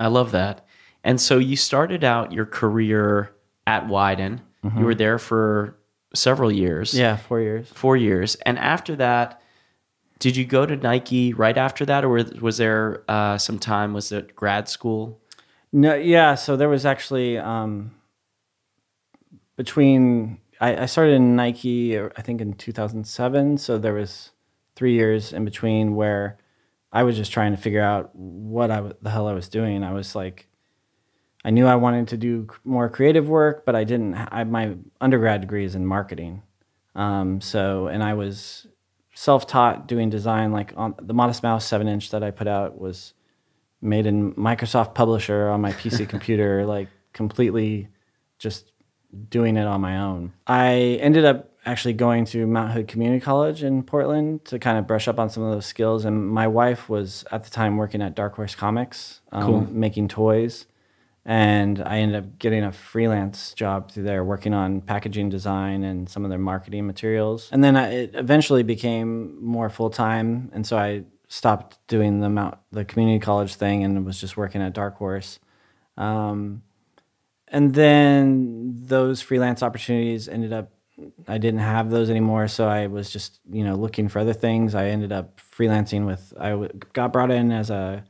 I 0.00 0.08
love 0.08 0.32
that. 0.32 0.66
And 1.04 1.20
so 1.20 1.38
you 1.38 1.56
started 1.56 2.02
out 2.04 2.32
your 2.32 2.46
career 2.46 3.34
at 3.66 3.86
Wieden. 3.86 4.40
You 4.76 4.84
were 4.84 4.94
there 4.94 5.18
for 5.18 5.78
several 6.14 6.50
years. 6.50 6.92
Yeah, 6.92 7.16
four 7.16 7.40
years. 7.40 7.68
four 7.72 7.96
years. 7.96 8.34
And 8.44 8.58
after 8.58 8.96
that, 8.96 9.40
did 10.18 10.36
you 10.36 10.44
go 10.44 10.66
to 10.66 10.76
Nike 10.76 11.32
right 11.32 11.56
after 11.56 11.86
that, 11.86 12.04
or 12.04 12.10
was- 12.40 12.56
there 12.58 13.04
uh, 13.08 13.38
some 13.38 13.58
time? 13.58 13.94
Was 13.94 14.10
it 14.12 14.34
grad 14.34 14.68
school? 14.68 15.20
No, 15.72 15.94
yeah. 15.94 16.34
So 16.34 16.56
there 16.56 16.68
was 16.68 16.84
actually 16.84 17.38
um, 17.38 17.92
between 19.56 20.38
I, 20.60 20.82
I 20.82 20.86
started 20.86 21.12
in 21.14 21.36
Nike, 21.36 21.98
I 21.98 22.22
think 22.22 22.40
in 22.40 22.54
2007. 22.54 23.58
So 23.58 23.78
there 23.78 23.94
was 23.94 24.30
three 24.78 24.94
years 24.94 25.32
in 25.32 25.44
between 25.44 25.96
where 25.96 26.38
I 26.92 27.02
was 27.02 27.16
just 27.16 27.32
trying 27.32 27.50
to 27.50 27.60
figure 27.60 27.82
out 27.82 28.14
what 28.14 28.70
I 28.70 28.92
the 29.02 29.10
hell 29.10 29.26
I 29.26 29.32
was 29.32 29.48
doing. 29.48 29.82
I 29.82 29.92
was 29.92 30.14
like, 30.14 30.46
I 31.44 31.50
knew 31.50 31.66
I 31.66 31.74
wanted 31.74 32.06
to 32.08 32.16
do 32.16 32.46
more 32.64 32.88
creative 32.88 33.28
work, 33.28 33.66
but 33.66 33.74
I 33.74 33.82
didn't. 33.82 34.14
I, 34.14 34.44
my 34.44 34.76
undergrad 35.00 35.40
degree 35.40 35.64
is 35.64 35.74
in 35.74 35.84
marketing. 35.84 36.42
Um, 36.94 37.40
so, 37.40 37.88
and 37.88 38.04
I 38.04 38.14
was 38.14 38.68
self-taught 39.14 39.88
doing 39.88 40.10
design. 40.10 40.52
Like 40.52 40.72
on 40.76 40.94
the 41.02 41.12
Modest 41.12 41.42
Mouse 41.42 41.66
seven 41.66 41.88
inch 41.88 42.10
that 42.12 42.22
I 42.22 42.30
put 42.30 42.46
out 42.46 42.80
was 42.80 43.14
made 43.82 44.06
in 44.06 44.32
Microsoft 44.34 44.94
Publisher 44.94 45.48
on 45.48 45.60
my 45.60 45.72
PC 45.72 46.08
computer, 46.14 46.64
like 46.64 46.88
completely 47.12 47.88
just 48.38 48.70
doing 49.28 49.56
it 49.56 49.66
on 49.66 49.80
my 49.80 49.98
own. 49.98 50.34
I 50.46 50.98
ended 51.00 51.24
up 51.24 51.50
actually 51.70 51.94
going 51.94 52.24
to 52.26 52.46
Mount 52.46 52.72
Hood 52.72 52.88
Community 52.88 53.20
College 53.20 53.62
in 53.62 53.82
Portland 53.82 54.44
to 54.46 54.58
kind 54.58 54.78
of 54.78 54.86
brush 54.86 55.06
up 55.08 55.18
on 55.18 55.28
some 55.30 55.42
of 55.42 55.52
those 55.52 55.66
skills. 55.66 56.04
And 56.04 56.28
my 56.28 56.46
wife 56.46 56.88
was 56.88 57.24
at 57.30 57.44
the 57.44 57.50
time 57.50 57.76
working 57.76 58.00
at 58.02 58.14
Dark 58.14 58.36
Horse 58.36 58.54
Comics, 58.54 59.20
um, 59.32 59.42
Cool. 59.44 59.60
making 59.70 60.08
toys. 60.08 60.66
And 61.24 61.82
I 61.82 61.98
ended 61.98 62.16
up 62.24 62.38
getting 62.38 62.64
a 62.64 62.72
freelance 62.72 63.52
job 63.52 63.90
through 63.90 64.04
there, 64.04 64.24
working 64.24 64.54
on 64.54 64.80
packaging 64.80 65.28
design 65.28 65.84
and 65.84 66.08
some 66.08 66.24
of 66.24 66.30
their 66.30 66.38
marketing 66.38 66.86
materials. 66.86 67.50
And 67.52 67.62
then 67.62 67.76
I, 67.76 67.92
it 67.92 68.10
eventually 68.14 68.62
became 68.62 69.36
more 69.44 69.68
full 69.68 69.90
time, 69.90 70.50
and 70.54 70.66
so 70.66 70.78
I 70.78 71.04
stopped 71.30 71.78
doing 71.86 72.20
the 72.20 72.30
Mount, 72.30 72.56
the 72.72 72.86
community 72.86 73.18
college 73.18 73.54
thing 73.56 73.84
and 73.84 74.06
was 74.06 74.18
just 74.18 74.38
working 74.38 74.62
at 74.62 74.72
Dark 74.72 74.96
Horse. 74.96 75.38
Um, 75.98 76.62
and 77.48 77.74
then 77.74 78.74
those 78.86 79.20
freelance 79.20 79.62
opportunities 79.62 80.28
ended 80.28 80.54
up 80.54 80.70
I 81.26 81.38
didn't 81.38 81.60
have 81.60 81.90
those 81.90 82.10
anymore, 82.10 82.48
so 82.48 82.68
I 82.68 82.86
was 82.86 83.10
just 83.10 83.40
you 83.50 83.64
know 83.64 83.74
looking 83.74 84.08
for 84.08 84.18
other 84.18 84.32
things. 84.32 84.74
I 84.74 84.88
ended 84.88 85.12
up 85.12 85.40
freelancing 85.56 86.06
with 86.06 86.32
I 86.38 86.50
w- 86.50 86.72
got 86.92 87.12
brought 87.12 87.30
in 87.30 87.52
as 87.52 87.70
a 87.70 88.04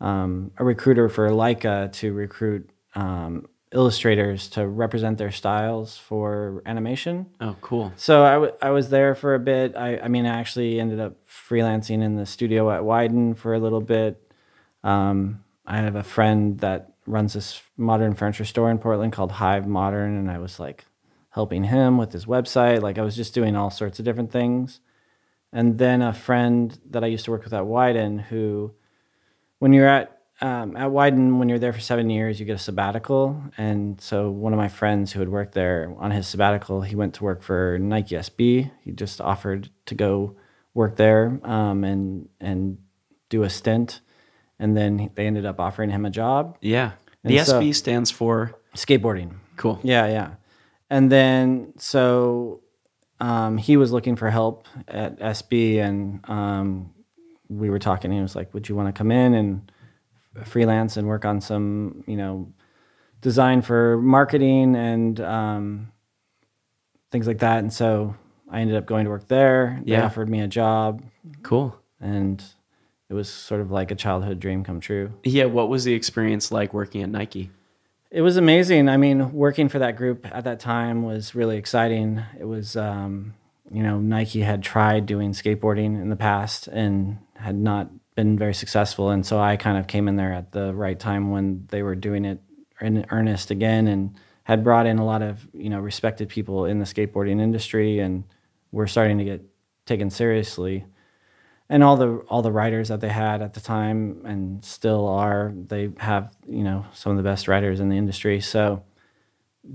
um, 0.00 0.52
a 0.58 0.64
recruiter 0.64 1.08
for 1.08 1.28
Laika 1.30 1.92
to 1.94 2.12
recruit 2.12 2.70
um, 2.94 3.48
illustrators 3.72 4.48
to 4.48 4.66
represent 4.66 5.18
their 5.18 5.30
styles 5.30 5.98
for 5.98 6.62
animation. 6.66 7.26
Oh, 7.40 7.56
cool. 7.60 7.92
So 7.96 8.24
I, 8.24 8.32
w- 8.34 8.52
I 8.62 8.70
was 8.70 8.90
there 8.90 9.14
for 9.14 9.34
a 9.34 9.38
bit. 9.38 9.76
I, 9.76 9.98
I 9.98 10.08
mean, 10.08 10.24
I 10.24 10.38
actually 10.38 10.80
ended 10.80 11.00
up 11.00 11.16
freelancing 11.26 12.02
in 12.02 12.16
the 12.16 12.26
studio 12.26 12.70
at 12.70 12.82
Wieden 12.82 13.36
for 13.36 13.54
a 13.54 13.58
little 13.58 13.80
bit. 13.80 14.32
Um, 14.84 15.44
I 15.66 15.78
have 15.78 15.96
a 15.96 16.02
friend 16.02 16.58
that 16.60 16.92
runs 17.06 17.32
this 17.34 17.60
modern 17.76 18.14
furniture 18.14 18.44
store 18.44 18.70
in 18.70 18.78
Portland 18.78 19.12
called 19.12 19.32
Hive 19.32 19.66
Modern, 19.66 20.16
and 20.16 20.30
I 20.30 20.38
was 20.38 20.58
like 20.60 20.84
helping 21.38 21.64
him 21.64 21.98
with 21.98 22.12
his 22.12 22.26
website. 22.26 22.80
Like 22.82 22.98
I 22.98 23.02
was 23.08 23.14
just 23.22 23.32
doing 23.32 23.54
all 23.56 23.70
sorts 23.70 23.98
of 24.00 24.04
different 24.04 24.32
things. 24.32 24.80
And 25.52 25.78
then 25.78 26.02
a 26.02 26.12
friend 26.12 26.76
that 26.90 27.02
I 27.04 27.06
used 27.06 27.24
to 27.26 27.30
work 27.30 27.44
with 27.44 27.54
at 27.54 27.62
Wieden, 27.74 28.20
who, 28.30 28.72
when 29.60 29.72
you're 29.72 29.88
at 29.98 30.06
um, 30.40 30.76
at 30.76 30.90
Wieden, 30.96 31.38
when 31.38 31.48
you're 31.48 31.58
there 31.64 31.72
for 31.72 31.80
seven 31.80 32.10
years, 32.10 32.38
you 32.38 32.46
get 32.46 32.56
a 32.56 32.58
sabbatical. 32.70 33.40
And 33.56 34.00
so 34.00 34.30
one 34.30 34.52
of 34.52 34.58
my 34.58 34.68
friends 34.80 35.12
who 35.12 35.20
had 35.20 35.28
worked 35.28 35.54
there 35.54 35.92
on 35.98 36.10
his 36.10 36.26
sabbatical, 36.28 36.82
he 36.82 36.94
went 36.96 37.14
to 37.14 37.24
work 37.24 37.40
for 37.42 37.78
Nike 37.80 38.14
SB. 38.16 38.70
He 38.84 38.90
just 38.92 39.20
offered 39.20 39.70
to 39.86 39.94
go 39.94 40.36
work 40.74 40.96
there 40.96 41.40
um, 41.44 41.82
and 41.84 42.28
and 42.40 42.78
do 43.30 43.42
a 43.44 43.50
stint. 43.50 44.00
And 44.60 44.76
then 44.76 45.10
they 45.14 45.26
ended 45.26 45.46
up 45.46 45.58
offering 45.60 45.90
him 45.90 46.04
a 46.04 46.10
job 46.10 46.58
Yeah. 46.60 46.90
The 47.24 47.38
And 47.38 47.46
so- 47.46 47.60
SB 47.60 47.74
stands 47.74 48.10
for 48.10 48.34
skateboarding. 48.74 49.30
cool. 49.56 49.78
Yeah, 49.84 50.06
yeah. 50.08 50.28
And 50.90 51.12
then 51.12 51.74
so 51.78 52.60
um, 53.20 53.58
he 53.58 53.76
was 53.76 53.92
looking 53.92 54.16
for 54.16 54.30
help 54.30 54.66
at 54.86 55.18
SB, 55.18 55.78
and 55.78 56.20
um, 56.30 56.90
we 57.48 57.68
were 57.70 57.78
talking. 57.78 58.10
He 58.12 58.20
was 58.20 58.34
like, 58.36 58.54
"Would 58.54 58.68
you 58.68 58.74
want 58.76 58.94
to 58.94 58.96
come 58.98 59.10
in 59.10 59.34
and 59.34 59.72
freelance 60.44 60.96
and 60.96 61.06
work 61.08 61.24
on 61.24 61.40
some, 61.40 62.04
you 62.06 62.16
know, 62.16 62.52
design 63.20 63.60
for 63.60 63.98
marketing 63.98 64.76
and 64.76 65.20
um, 65.20 65.92
things 67.10 67.26
like 67.26 67.38
that?" 67.40 67.58
And 67.58 67.72
so 67.72 68.14
I 68.50 68.60
ended 68.60 68.76
up 68.76 68.86
going 68.86 69.04
to 69.04 69.10
work 69.10 69.28
there. 69.28 69.80
They 69.84 69.92
Yeah. 69.92 70.06
offered 70.06 70.28
me 70.28 70.40
a 70.40 70.48
job, 70.48 71.02
Cool. 71.42 71.76
and 72.00 72.42
it 73.10 73.14
was 73.14 73.28
sort 73.28 73.60
of 73.60 73.70
like 73.70 73.90
a 73.90 73.94
childhood 73.94 74.38
dream 74.40 74.64
come 74.64 74.80
true. 74.80 75.12
Yeah. 75.24 75.46
What 75.46 75.68
was 75.68 75.84
the 75.84 75.92
experience 75.94 76.50
like 76.52 76.72
working 76.72 77.02
at 77.02 77.10
Nike? 77.10 77.50
It 78.10 78.22
was 78.22 78.38
amazing. 78.38 78.88
I 78.88 78.96
mean, 78.96 79.32
working 79.32 79.68
for 79.68 79.78
that 79.80 79.96
group 79.96 80.26
at 80.34 80.44
that 80.44 80.60
time 80.60 81.02
was 81.02 81.34
really 81.34 81.58
exciting. 81.58 82.22
It 82.38 82.44
was, 82.44 82.74
um, 82.74 83.34
you 83.70 83.82
know, 83.82 83.98
Nike 83.98 84.40
had 84.40 84.62
tried 84.62 85.04
doing 85.04 85.32
skateboarding 85.32 86.00
in 86.00 86.08
the 86.08 86.16
past 86.16 86.68
and 86.68 87.18
had 87.36 87.54
not 87.54 87.90
been 88.14 88.38
very 88.38 88.54
successful. 88.54 89.10
And 89.10 89.26
so 89.26 89.38
I 89.38 89.56
kind 89.56 89.76
of 89.76 89.86
came 89.86 90.08
in 90.08 90.16
there 90.16 90.32
at 90.32 90.52
the 90.52 90.74
right 90.74 90.98
time 90.98 91.30
when 91.30 91.66
they 91.68 91.82
were 91.82 91.94
doing 91.94 92.24
it 92.24 92.40
in 92.80 93.04
earnest 93.10 93.50
again 93.50 93.86
and 93.86 94.18
had 94.44 94.64
brought 94.64 94.86
in 94.86 94.98
a 94.98 95.04
lot 95.04 95.20
of, 95.20 95.46
you 95.52 95.68
know, 95.68 95.78
respected 95.78 96.30
people 96.30 96.64
in 96.64 96.78
the 96.78 96.86
skateboarding 96.86 97.42
industry 97.42 97.98
and 97.98 98.24
were 98.72 98.86
starting 98.86 99.18
to 99.18 99.24
get 99.24 99.44
taken 99.84 100.08
seriously 100.08 100.86
and 101.68 101.82
all 101.82 101.96
the 101.96 102.16
all 102.28 102.42
the 102.42 102.52
writers 102.52 102.88
that 102.88 103.00
they 103.00 103.08
had 103.08 103.42
at 103.42 103.54
the 103.54 103.60
time 103.60 104.22
and 104.24 104.64
still 104.64 105.06
are 105.06 105.52
they 105.54 105.90
have 105.98 106.34
you 106.48 106.62
know 106.62 106.86
some 106.92 107.12
of 107.12 107.16
the 107.18 107.22
best 107.22 107.48
writers 107.48 107.80
in 107.80 107.88
the 107.88 107.96
industry. 107.96 108.40
So 108.40 108.82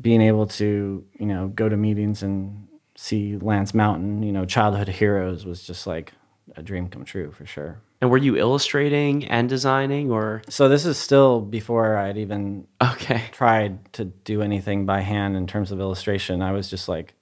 being 0.02 0.22
able 0.22 0.48
to 0.48 1.06
you 1.20 1.26
know 1.26 1.48
go 1.50 1.70
to 1.70 1.78
meetings 1.78 2.24
and 2.24 2.68
see 2.96 3.38
Lance 3.38 3.74
Mountain 3.74 4.24
you 4.24 4.32
know 4.32 4.46
childhood 4.46 4.88
heroes 4.88 5.46
was 5.46 5.64
just 5.64 5.88
like 5.88 6.14
a 6.56 6.62
dream 6.62 6.88
come 6.90 7.06
true 7.06 7.32
for 7.32 7.46
sure. 7.46 7.82
And 8.02 8.12
were 8.12 8.18
you 8.18 8.36
illustrating 8.36 9.24
and 9.30 9.48
designing, 9.48 10.12
or? 10.12 10.42
So 10.50 10.68
this 10.68 10.86
is 10.86 10.98
still 10.98 11.40
before 11.40 11.96
I'd 11.96 12.18
even 12.18 12.68
okay? 12.82 13.24
tried 13.32 13.94
to 13.94 14.04
do 14.04 14.42
anything 14.42 14.86
by 14.86 15.00
hand 15.00 15.38
in 15.38 15.48
terms 15.48 15.72
of 15.72 15.80
illustration. 15.80 16.42
I 16.42 16.52
was 16.52 16.70
just 16.70 16.90
like 16.90 17.14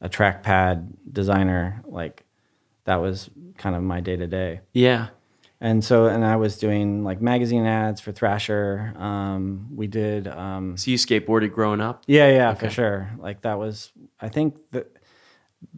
a 0.00 0.08
trackpad 0.08 0.88
designer 1.12 1.82
like 1.86 2.23
that 2.84 2.96
was 2.96 3.30
kind 3.58 3.74
of 3.76 3.82
my 3.82 4.00
day 4.00 4.16
to 4.16 4.26
day 4.26 4.60
Yeah. 4.72 5.08
And 5.60 5.82
so, 5.82 6.06
and 6.06 6.24
I 6.26 6.36
was 6.36 6.58
doing 6.58 7.04
like 7.04 7.22
magazine 7.22 7.64
ads 7.64 7.98
for 8.00 8.12
Thrasher. 8.12 8.92
Um, 8.98 9.68
we 9.74 9.86
did, 9.86 10.28
um, 10.28 10.76
So 10.76 10.90
you 10.90 10.98
skateboarded 10.98 11.52
growing 11.54 11.80
up? 11.80 12.02
yeah, 12.06 12.28
yeah, 12.28 12.52
for 12.54 12.68
sure. 12.68 13.10
Like 13.18 13.42
that 13.42 13.58
was, 13.58 13.90
I 14.20 14.28
think 14.28 14.56
that 14.72 14.94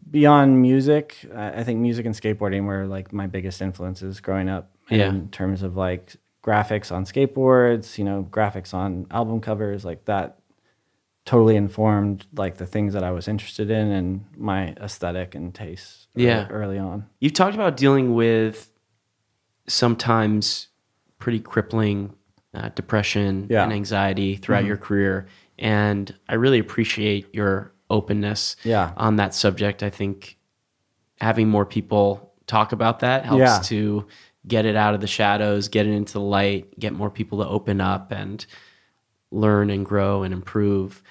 beyond 0.09 0.61
music, 0.61 1.15
I 1.33 1.59
I 1.59 1.63
think 1.63 1.79
music 1.79 2.05
and 2.05 2.15
skateboarding 2.15 2.65
were 2.65 2.85
like 2.85 3.13
my 3.13 3.27
biggest 3.27 3.61
influences 3.61 4.19
growing 4.19 4.49
up. 4.49 4.71
Yeah. 4.89 5.09
In 5.09 5.29
terms 5.29 5.63
of 5.63 5.75
like 5.77 6.15
graphics 6.43 6.91
on 6.91 7.05
skateboards, 7.05 7.97
you 7.97 8.03
know, 8.03 8.27
graphics 8.29 8.73
on 8.73 9.05
album 9.11 9.39
covers, 9.41 9.85
like 9.85 10.05
that 10.05 10.39
totally 11.27 11.57
informed 11.57 12.25
like 12.35 12.55
the 12.57 12.65
things 12.65 12.93
that 12.93 13.03
I 13.03 13.11
was 13.11 13.27
interested 13.27 13.69
in 13.69 13.91
and 13.91 14.25
my 14.37 14.69
aesthetic 14.81 15.35
and 15.35 15.53
tastes. 15.53 16.07
Yeah. 16.15 16.47
Early 16.49 16.79
on. 16.79 17.05
You've 17.19 17.33
talked 17.33 17.53
about 17.53 17.75
dealing 17.77 18.15
with 18.15 18.71
sometimes 19.67 20.67
pretty 21.19 21.39
crippling 21.39 22.13
uh, 22.53 22.69
depression 22.69 23.47
Yeah. 23.49 23.63
and 23.63 23.73
anxiety 23.73 24.37
throughout 24.37 24.65
your 24.65 24.77
career. 24.77 25.27
And 25.59 26.13
I 26.29 26.35
really 26.35 26.59
appreciate 26.59 27.33
your 27.35 27.73
openness 27.89 28.55
Yeah. 28.63 28.93
on 28.97 29.17
that 29.17 29.33
subject. 29.35 29.83
I 29.83 29.89
think 29.89 30.37
having 31.19 31.49
more 31.49 31.65
people 31.65 32.31
talk 32.47 32.71
about 32.71 32.99
that 33.01 33.25
helps 33.25 33.39
Yeah. 33.41 33.59
to 33.63 34.07
get 34.47 34.65
it 34.65 34.77
out 34.77 34.93
of 34.93 35.01
the 35.01 35.07
shadows, 35.07 35.67
get 35.67 35.85
it 35.85 35.91
into 35.91 36.13
the 36.13 36.21
light, 36.21 36.79
get 36.79 36.93
more 36.93 37.09
people 37.09 37.39
to 37.43 37.47
open 37.49 37.81
up 37.81 38.11
and 38.13 38.45
learn 39.29 39.69
and 39.69 39.85
grow 39.85 40.23
and 40.23 40.33
improve. 40.33 41.03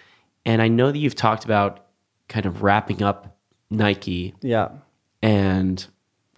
And 0.46 0.62
I 0.62 0.68
know 0.68 0.90
that 0.90 0.98
you've 0.98 1.14
talked 1.14 1.44
about 1.44 1.86
kind 2.28 2.46
of 2.46 2.62
wrapping 2.62 3.02
up 3.02 3.36
Nike 3.70 4.34
Yeah. 4.40 4.68
and 5.20 5.84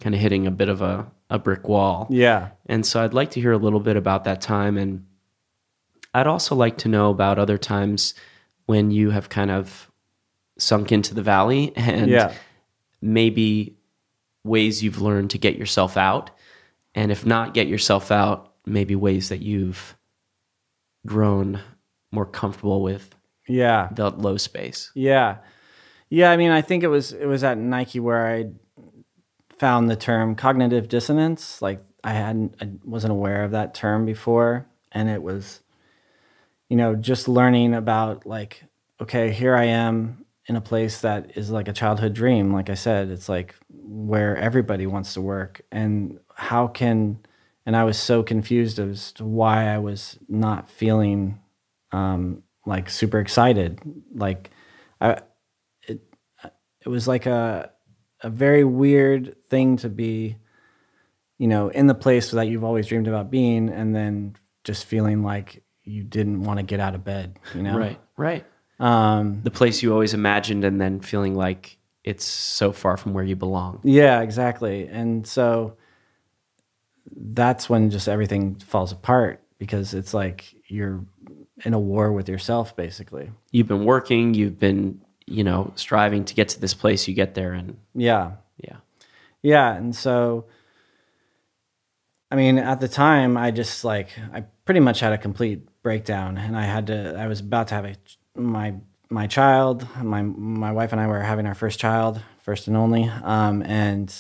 kind 0.01 0.15
of 0.15 0.21
hitting 0.21 0.47
a 0.47 0.51
bit 0.51 0.69
of 0.69 0.83
a, 0.83 1.07
a 1.31 1.39
brick 1.39 1.69
wall. 1.69 2.07
Yeah. 2.11 2.49
And 2.67 2.85
so 2.85 3.03
I'd 3.05 3.15
like 3.15 3.31
to 3.33 3.41
hear 3.41 3.53
a 3.53 3.59
little 3.59 3.81
bit 3.81 3.97
about 3.97 4.25
that 4.25 4.41
time. 4.41 4.77
And 4.79 5.05
I'd 6.15 6.27
also 6.27 6.55
like 6.57 6.79
to 6.79 6.89
know 6.89 7.11
about 7.11 7.39
other 7.39 7.59
times 7.59 8.15
when 8.67 8.91
you 8.91 9.11
have 9.11 9.29
kind 9.29 9.51
of 9.51 9.91
sunk 10.59 10.91
into 10.91 11.15
the 11.15 11.23
valley 11.23 11.73
and 11.77 12.11
Yeah. 12.11 12.33
maybe 13.03 13.77
ways 14.45 14.83
you've 14.83 15.01
learned 15.03 15.31
to 15.31 15.39
get 15.39 15.57
yourself 15.57 15.97
out. 15.97 16.31
And 16.95 17.13
if 17.13 17.27
not 17.27 17.53
get 17.55 17.69
yourself 17.69 18.11
out, 18.11 18.55
maybe 18.67 18.97
ways 18.97 19.29
that 19.29 19.43
you've 19.43 19.97
grown 21.07 21.61
more 22.11 22.27
comfortable 22.27 22.83
with 22.83 23.15
Yeah. 23.49 23.89
the 23.93 24.11
low 24.11 24.37
space. 24.37 24.91
Yeah. 24.95 25.39
Yeah, 26.11 26.31
I 26.31 26.37
mean, 26.37 26.51
I 26.51 26.63
think 26.63 26.85
it 26.85 26.89
was 26.89 27.13
it 27.13 27.27
was 27.27 27.45
at 27.45 27.59
Nike 27.59 28.01
where 28.01 28.27
I 28.27 28.51
found 29.59 29.91
the 29.91 29.97
term 29.97 30.35
cognitive 30.35 30.89
dissonance. 30.89 31.61
Like 31.61 31.83
I 32.05 32.13
hadn't 32.13 32.55
I 32.61 32.71
wasn't 32.85 33.13
aware 33.13 33.45
of 33.45 33.51
that 33.51 33.75
term 33.75 34.07
before 34.07 34.67
and 34.93 35.09
it 35.09 35.23
was 35.23 35.61
you 36.69 36.77
know, 36.77 36.95
just 36.95 37.29
learning 37.29 37.75
about 37.75 38.27
like 38.27 38.65
okay, 39.01 39.31
here 39.33 39.55
I 39.55 39.65
am 39.65 40.25
in 40.47 40.57
a 40.57 40.61
place 40.61 41.03
that 41.03 41.37
is 41.37 41.51
like 41.51 41.69
a 41.69 41.73
childhood 41.73 42.15
dream, 42.15 42.53
like 42.53 42.71
I 42.71 42.75
said, 42.75 43.11
it's 43.11 43.29
like 43.29 43.55
where 43.71 44.37
everybody 44.37 44.87
wants 44.87 45.15
to 45.15 45.21
work 45.21 45.61
and 45.71 46.19
how 46.35 46.67
can 46.69 47.19
and 47.67 47.77
I 47.77 47.85
was 47.85 47.99
so 47.99 48.23
confused 48.23 48.79
as 48.79 49.13
to 49.13 49.25
why 49.25 49.69
I 49.69 49.79
was 49.79 50.19
not 50.29 50.71
feeling 50.71 51.39
um 51.93 52.43
like 52.69 52.89
super 52.91 53.19
excited. 53.19 53.81
Like 54.15 54.51
I 55.01 55.21
it 55.89 56.01
it 56.85 56.89
was 56.89 57.09
like 57.09 57.27
a 57.27 57.71
a 58.23 58.31
very 58.31 58.65
weird 58.65 59.37
thing 59.49 59.77
to 59.79 59.89
be 59.89 60.37
you 61.39 61.47
know 61.49 61.69
in 61.69 61.87
the 61.87 61.95
place 61.95 62.31
that 62.33 62.49
you've 62.49 62.65
always 62.65 62.87
dreamed 62.87 63.09
about 63.09 63.31
being 63.31 63.69
and 63.69 63.95
then 63.95 64.35
just 64.65 64.85
feeling 64.87 65.23
like 65.23 65.63
you 65.85 66.03
didn't 66.03 66.43
want 66.43 66.59
to 66.59 66.63
get 66.65 66.81
out 66.81 66.95
of 66.97 67.05
bed 67.05 67.39
you 67.55 67.63
know 67.63 67.79
Right, 67.79 68.01
right. 68.17 68.45
um 68.81 69.41
The 69.45 69.51
place 69.53 69.83
you 69.83 69.93
always 69.93 70.15
imagined 70.15 70.65
and 70.65 70.81
then 70.81 71.01
feeling 71.01 71.35
like 71.37 71.79
it's 72.05 72.25
so 72.25 72.73
far 72.73 72.97
from 72.97 73.15
where 73.15 73.23
you 73.25 73.37
belong. 73.37 73.81
yeah 73.85 74.21
exactly 74.21 74.89
and 74.89 75.25
so 75.27 75.77
that's 77.17 77.71
when 77.71 77.91
just 77.91 78.09
everything 78.09 78.57
falls 78.57 78.91
apart 78.93 79.43
because 79.59 79.95
it's 79.95 80.13
like 80.13 80.55
you're 80.67 81.05
in 81.65 81.75
a 81.75 81.79
war 81.79 82.13
with 82.13 82.29
yourself 82.29 82.77
basically 82.77 83.31
you've 83.51 83.69
been 83.69 83.85
working, 83.85 84.35
you've 84.35 84.59
been, 84.59 85.01
you 85.27 85.45
know, 85.45 85.73
striving 85.75 86.25
to 86.25 86.35
get 86.35 86.49
to 86.51 86.61
this 86.61 86.75
place, 86.75 87.09
you 87.09 87.15
get 87.15 87.35
there 87.35 87.53
and 87.53 87.77
yeah 87.95 88.33
yeah. 88.59 88.77
Yeah, 89.43 89.75
and 89.75 89.95
so 89.95 90.47
I 92.31 92.37
mean, 92.37 92.59
at 92.59 92.81
the 92.81 92.89
time 92.89 93.37
I 93.37 93.51
just 93.51 93.85
like 93.85 94.11
I 94.33 94.45
pretty 94.65 94.81
much 94.81 95.01
had 95.01 95.13
a 95.13 95.19
complete 95.19 95.69
breakdown 95.83 96.37
and 96.37 96.57
I 96.57 96.65
had 96.65 96.89
to 96.89 97.17
I 97.19 97.27
was 97.27 97.41
about 97.41 97.69
to 97.69 97.75
have 97.75 97.85
a 97.87 97.95
my 98.35 98.75
my 99.11 99.27
child, 99.27 99.87
my 100.03 100.23
my 100.23 100.73
wife 100.73 100.93
and 100.93 101.01
I 101.01 101.07
were 101.07 101.21
having 101.21 101.47
our 101.47 101.55
first 101.55 101.79
child, 101.79 102.21
first 102.43 102.67
and 102.67 102.77
only. 102.77 103.05
Um 103.05 103.63
and 103.63 104.15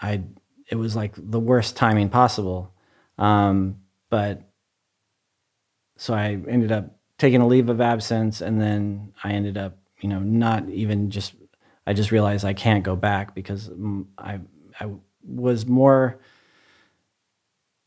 I 0.00 0.22
it 0.70 0.76
was 0.76 0.94
like 0.94 1.14
the 1.16 1.40
worst 1.40 1.76
timing 1.76 2.10
possible. 2.10 2.72
Um 3.16 3.80
but 4.10 4.42
so 5.98 6.14
I 6.14 6.38
ended 6.48 6.72
up 6.72 6.96
taking 7.18 7.42
a 7.42 7.46
leave 7.46 7.68
of 7.68 7.80
absence 7.80 8.40
and 8.40 8.60
then 8.60 9.12
I 9.22 9.32
ended 9.32 9.58
up, 9.58 9.76
you 10.00 10.08
know, 10.08 10.20
not 10.20 10.68
even 10.70 11.10
just 11.10 11.34
I 11.86 11.92
just 11.92 12.10
realized 12.10 12.44
I 12.44 12.54
can't 12.54 12.84
go 12.84 12.96
back 12.96 13.34
because 13.34 13.70
I 14.16 14.40
I 14.80 14.90
was 15.26 15.66
more 15.66 16.20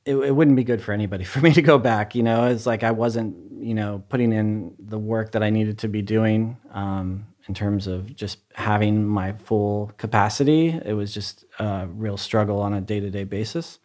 it, 0.06 0.16
it 0.16 0.36
wouldn't 0.36 0.58
be 0.58 0.64
good 0.64 0.82
for 0.82 0.92
anybody 0.92 1.24
for 1.34 1.40
me 1.40 1.54
to 1.54 1.62
go 1.62 1.78
back, 1.78 2.14
you 2.14 2.24
know. 2.24 2.48
It's 2.48 2.66
like 2.66 2.84
I 2.84 2.92
wasn't, 2.92 3.36
you 3.64 3.74
know, 3.74 4.04
putting 4.10 4.34
in 4.34 4.76
the 4.78 5.00
work 5.00 5.32
that 5.32 5.44
I 5.44 5.50
needed 5.50 5.80
to 5.80 5.88
be 5.88 6.02
doing 6.02 6.58
um, 6.74 7.28
in 7.48 7.54
terms 7.54 7.88
of 7.88 8.16
just 8.16 8.40
having 8.54 9.06
my 9.06 9.34
full 9.34 9.92
capacity. 9.98 10.80
It 10.84 10.94
was 10.94 11.14
just 11.14 11.46
a 11.60 11.88
real 11.88 12.18
struggle 12.18 12.60
on 12.60 12.74
a 12.74 12.82
day 12.82 13.00
to 13.00 13.10
day 13.10 13.24
basis. 13.24 13.80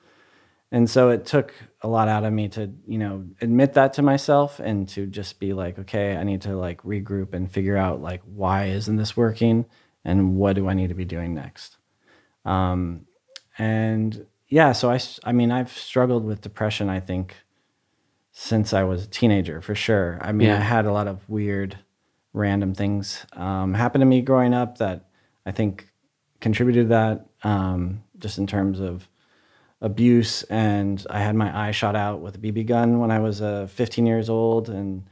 And 0.72 0.90
so 0.90 1.10
it 1.10 1.24
took 1.24 1.54
a 1.80 1.88
lot 1.88 2.08
out 2.08 2.24
of 2.24 2.32
me 2.32 2.48
to, 2.50 2.72
you 2.86 2.98
know, 2.98 3.24
admit 3.40 3.74
that 3.74 3.92
to 3.94 4.02
myself 4.02 4.58
and 4.58 4.88
to 4.90 5.06
just 5.06 5.38
be 5.38 5.52
like, 5.52 5.78
okay, 5.78 6.16
I 6.16 6.24
need 6.24 6.42
to 6.42 6.56
like 6.56 6.82
regroup 6.82 7.34
and 7.34 7.50
figure 7.50 7.76
out 7.76 8.02
like 8.02 8.22
why 8.24 8.66
isn't 8.66 8.96
this 8.96 9.16
working 9.16 9.66
and 10.04 10.36
what 10.36 10.56
do 10.56 10.68
I 10.68 10.74
need 10.74 10.88
to 10.88 10.94
be 10.94 11.04
doing 11.04 11.34
next. 11.34 11.76
Um, 12.44 13.06
and 13.58 14.26
yeah, 14.48 14.72
so 14.72 14.90
i 14.90 15.00
i 15.24 15.32
mean, 15.32 15.50
I've 15.50 15.72
struggled 15.72 16.24
with 16.24 16.40
depression, 16.40 16.88
I 16.88 17.00
think, 17.00 17.36
since 18.32 18.72
I 18.72 18.82
was 18.84 19.04
a 19.04 19.08
teenager, 19.08 19.60
for 19.60 19.74
sure. 19.74 20.18
I 20.20 20.32
mean, 20.32 20.48
Yeah. 20.48 20.56
I 20.56 20.60
had 20.60 20.84
a 20.86 20.92
lot 20.92 21.08
of 21.08 21.28
weird, 21.28 21.78
random 22.32 22.74
things 22.74 23.24
um, 23.32 23.74
happen 23.74 24.00
to 24.00 24.06
me 24.06 24.20
growing 24.20 24.52
up 24.52 24.78
that 24.78 25.08
I 25.46 25.52
think 25.52 25.90
contributed 26.40 26.86
to 26.86 26.88
that, 26.90 27.26
um, 27.42 28.02
just 28.18 28.38
in 28.38 28.46
terms 28.46 28.78
of 28.78 29.08
abuse. 29.80 30.42
And 30.44 31.04
I 31.10 31.20
had 31.20 31.34
my 31.34 31.68
eye 31.68 31.72
shot 31.72 31.96
out 31.96 32.20
with 32.20 32.36
a 32.36 32.38
BB 32.38 32.66
gun 32.66 32.98
when 32.98 33.10
I 33.10 33.18
was 33.18 33.42
uh, 33.42 33.66
15 33.68 34.06
years 34.06 34.28
old, 34.28 34.68
and 34.68 35.04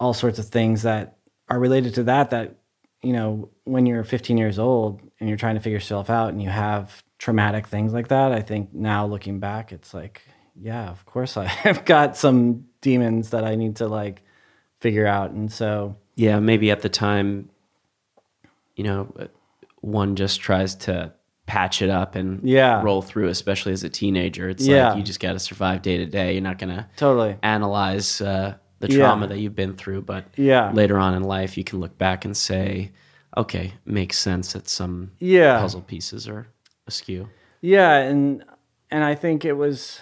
all 0.00 0.14
sorts 0.14 0.38
of 0.38 0.46
things 0.46 0.82
that 0.82 1.16
are 1.48 1.58
related 1.58 1.94
to 1.94 2.04
that. 2.04 2.30
That 2.30 2.56
you 3.02 3.12
know, 3.12 3.50
when 3.64 3.86
you're 3.86 4.04
15 4.04 4.38
years 4.38 4.58
old 4.58 5.00
and 5.20 5.28
you're 5.28 5.38
trying 5.38 5.56
to 5.56 5.60
figure 5.60 5.76
yourself 5.76 6.10
out, 6.10 6.30
and 6.30 6.42
you 6.42 6.50
have 6.50 7.02
traumatic 7.18 7.66
things 7.66 7.92
like 7.92 8.08
that, 8.08 8.32
I 8.32 8.40
think 8.40 8.72
now 8.72 9.06
looking 9.06 9.40
back, 9.40 9.72
it's 9.72 9.94
like, 9.94 10.22
yeah, 10.60 10.90
of 10.90 11.04
course 11.06 11.36
I've 11.36 11.84
got 11.84 12.16
some 12.16 12.66
demons 12.80 13.30
that 13.30 13.44
I 13.44 13.54
need 13.54 13.76
to 13.76 13.88
like 13.88 14.22
figure 14.80 15.06
out, 15.06 15.30
and 15.30 15.52
so 15.52 15.96
Yeah, 16.16 16.38
maybe 16.38 16.70
at 16.70 16.82
the 16.82 16.88
time, 16.88 17.50
you 18.76 18.84
know, 18.84 19.12
one 19.80 20.16
just 20.16 20.40
tries 20.40 20.74
to 20.76 21.12
patch 21.46 21.82
it 21.82 21.90
up 21.90 22.14
and 22.14 22.40
Yeah. 22.42 22.82
roll 22.82 23.02
through, 23.02 23.28
especially 23.28 23.72
as 23.72 23.84
a 23.84 23.88
teenager. 23.90 24.48
It's 24.48 24.66
Yeah. 24.66 24.88
like 24.88 24.96
you 24.98 25.02
just 25.02 25.20
got 25.20 25.32
to 25.34 25.38
survive 25.38 25.82
day 25.82 25.98
to 25.98 26.06
day. 26.06 26.32
You're 26.32 26.42
not 26.42 26.58
going 26.58 26.74
to 26.74 26.86
totally, 26.96 27.36
analyze 27.42 28.20
uh, 28.20 28.54
the 28.80 28.88
Yeah. 28.88 28.96
trauma 28.98 29.26
that 29.28 29.38
you've 29.38 29.54
been 29.54 29.74
through, 29.74 30.02
but 30.02 30.24
Yeah. 30.36 30.70
later 30.72 30.98
on 30.98 31.14
in 31.14 31.22
life, 31.22 31.56
you 31.58 31.64
can 31.64 31.80
look 31.80 31.98
back 31.98 32.24
and 32.24 32.36
say, 32.36 32.92
okay, 33.36 33.74
makes 33.84 34.16
sense 34.18 34.52
that 34.54 34.68
some 34.68 35.10
Yeah. 35.18 35.58
puzzle 35.60 35.82
pieces 35.82 36.26
are 36.28 36.46
askew. 36.86 37.28
Yeah, 37.60 37.96
and 37.98 38.44
and 38.90 39.02
I 39.02 39.14
think 39.16 39.44
it 39.44 39.54
was 39.54 40.00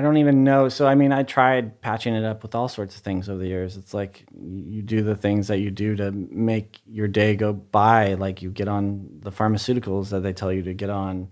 I 0.00 0.02
don't 0.02 0.16
even 0.16 0.44
know. 0.44 0.70
So 0.70 0.86
I 0.86 0.94
mean, 0.94 1.12
I 1.12 1.24
tried 1.24 1.82
patching 1.82 2.14
it 2.14 2.24
up 2.24 2.42
with 2.42 2.54
all 2.54 2.68
sorts 2.68 2.96
of 2.96 3.02
things 3.02 3.28
over 3.28 3.38
the 3.38 3.48
years. 3.48 3.76
It's 3.76 3.92
like 3.92 4.24
you 4.40 4.80
do 4.80 5.02
the 5.02 5.14
things 5.14 5.48
that 5.48 5.58
you 5.58 5.70
do 5.70 5.94
to 5.96 6.10
make 6.10 6.80
your 6.86 7.06
day 7.06 7.36
go 7.36 7.52
by, 7.52 8.14
like 8.14 8.40
you 8.40 8.50
get 8.50 8.66
on 8.66 9.20
the 9.20 9.30
pharmaceuticals 9.30 10.08
that 10.08 10.20
they 10.20 10.32
tell 10.32 10.50
you 10.50 10.62
to 10.62 10.72
get 10.72 10.88
on 10.88 11.28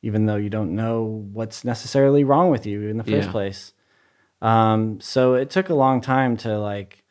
even 0.00 0.26
though 0.26 0.36
you 0.36 0.48
don't 0.48 0.74
know 0.74 1.26
what's 1.32 1.64
necessarily 1.64 2.24
wrong 2.24 2.50
with 2.50 2.64
you 2.64 2.88
in 2.88 2.96
the 2.96 3.04
first 3.04 3.26
Yeah. 3.26 3.32
place. 3.32 3.72
Um, 4.40 5.00
so 5.00 5.34
it 5.34 5.50
took 5.50 5.68
a 5.68 5.74
long 5.74 6.00
time 6.00 6.36
to 6.38 6.58
like 6.58 7.02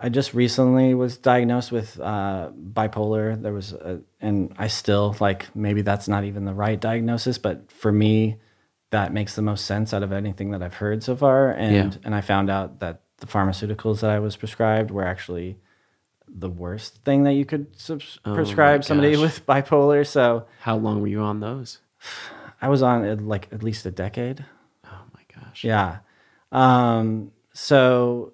I 0.00 0.08
just 0.08 0.32
recently 0.32 0.94
was 0.94 1.16
diagnosed 1.18 1.72
with 1.72 1.98
uh, 2.00 2.50
bipolar. 2.72 3.42
There 3.42 3.52
was, 3.52 3.72
a, 3.72 4.00
and 4.20 4.54
I 4.56 4.68
still 4.68 5.16
like 5.18 5.54
maybe 5.56 5.82
that's 5.82 6.06
not 6.06 6.22
even 6.22 6.44
the 6.44 6.54
right 6.54 6.80
diagnosis, 6.80 7.36
but 7.36 7.70
for 7.72 7.90
me, 7.90 8.36
that 8.90 9.12
makes 9.12 9.34
the 9.34 9.42
most 9.42 9.64
sense 9.66 9.92
out 9.92 10.02
of 10.02 10.12
anything 10.12 10.50
that 10.52 10.62
I've 10.62 10.74
heard 10.74 11.02
so 11.02 11.14
far. 11.16 11.50
And 11.50 11.74
Yeah. 11.94 11.98
and 12.04 12.14
I 12.14 12.20
found 12.20 12.48
out 12.50 12.80
that 12.80 13.02
the 13.18 13.26
pharmaceuticals 13.26 14.00
that 14.00 14.10
I 14.10 14.18
was 14.18 14.36
prescribed 14.36 14.90
were 14.90 15.04
actually 15.04 15.58
the 16.28 16.48
worst 16.50 17.04
thing 17.04 17.24
that 17.24 17.32
you 17.34 17.44
could 17.44 17.78
subs- 17.78 18.18
Oh 18.24 18.34
prescribe 18.34 18.84
somebody 18.84 19.16
with 19.16 19.44
bipolar. 19.46 20.06
So 20.06 20.46
How 20.60 20.76
long 20.76 21.00
were 21.00 21.06
you 21.08 21.20
on 21.20 21.40
those? 21.40 21.80
I 22.62 22.68
was 22.68 22.82
on 22.82 23.26
like 23.26 23.48
at 23.52 23.62
least 23.62 23.86
a 23.86 23.90
decade. 23.90 24.44
Oh 24.84 25.02
my 25.14 25.22
gosh. 25.34 25.64
Yeah. 25.64 25.98
Um, 26.52 27.32
so 27.52 28.32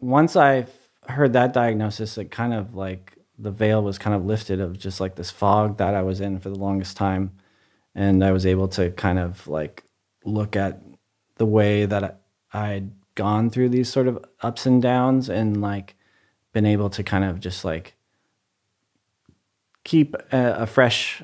once 0.00 0.36
I 0.36 0.66
heard 1.08 1.32
that 1.34 1.52
diagnosis, 1.52 2.16
it 2.18 2.30
kind 2.30 2.54
of 2.54 2.74
like 2.74 3.16
the 3.38 3.50
veil 3.50 3.82
was 3.82 3.98
kind 3.98 4.14
of 4.16 4.24
lifted 4.24 4.60
of 4.60 4.78
just 4.78 5.00
like 5.00 5.14
this 5.16 5.30
fog 5.30 5.78
that 5.78 5.94
I 5.94 6.02
was 6.02 6.20
in 6.20 6.38
for 6.38 6.48
the 6.48 6.58
longest 6.58 6.96
time. 6.96 7.32
And 7.94 8.24
I 8.24 8.32
was 8.32 8.46
able 8.46 8.68
to 8.68 8.90
kind 8.92 9.18
of 9.18 9.46
like 9.46 9.84
look 10.24 10.56
at 10.56 10.82
the 11.36 11.46
way 11.46 11.84
that 11.86 12.20
I'd 12.52 12.90
gone 13.14 13.50
through 13.50 13.68
these 13.68 13.88
sort 13.88 14.08
of 14.08 14.24
ups 14.40 14.66
and 14.66 14.80
downs 14.80 15.28
and 15.28 15.60
like 15.60 15.96
been 16.52 16.66
able 16.66 16.90
to 16.90 17.02
kind 17.02 17.24
of 17.24 17.40
just 17.40 17.64
like 17.64 17.94
keep 19.84 20.14
a, 20.32 20.62
a 20.62 20.66
fresh 20.66 21.22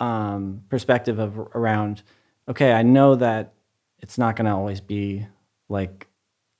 um, 0.00 0.62
perspective 0.68 1.18
of 1.18 1.38
around 1.38 2.02
okay 2.48 2.72
i 2.72 2.82
know 2.82 3.14
that 3.14 3.52
it's 4.00 4.16
not 4.16 4.34
going 4.34 4.46
to 4.46 4.52
always 4.52 4.80
be 4.80 5.26
like 5.68 6.06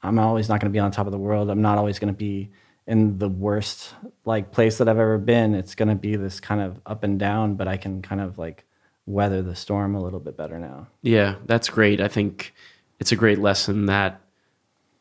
i'm 0.02 0.18
always 0.18 0.48
not 0.48 0.60
going 0.60 0.70
to 0.70 0.76
be 0.76 0.78
on 0.78 0.90
top 0.90 1.06
of 1.06 1.12
the 1.12 1.18
world. 1.18 1.50
I'm 1.50 1.62
not 1.62 1.78
always 1.78 1.98
going 1.98 2.12
to 2.12 2.18
be 2.18 2.50
in 2.86 3.18
the 3.18 3.28
worst 3.28 3.94
like 4.24 4.52
place 4.52 4.78
that 4.78 4.88
i've 4.88 4.98
ever 4.98 5.18
been. 5.18 5.54
It's 5.54 5.74
going 5.74 5.88
to 5.88 5.94
be 5.94 6.16
this 6.16 6.40
kind 6.40 6.60
of 6.60 6.80
up 6.86 7.02
and 7.02 7.18
down 7.18 7.54
but 7.54 7.66
i 7.66 7.76
can 7.76 8.02
kind 8.02 8.20
of 8.20 8.38
like 8.38 8.64
weather 9.08 9.40
the 9.42 9.56
storm 9.56 9.94
a 9.94 10.00
little 10.00 10.20
bit 10.20 10.36
better 10.36 10.58
now 10.58 10.86
Yeah, 11.02 11.36
that's 11.46 11.68
great. 11.68 12.00
I 12.00 12.08
think 12.08 12.52
it's 13.00 13.12
a 13.12 13.16
great 13.16 13.38
lesson 13.38 13.86
that 13.86 14.20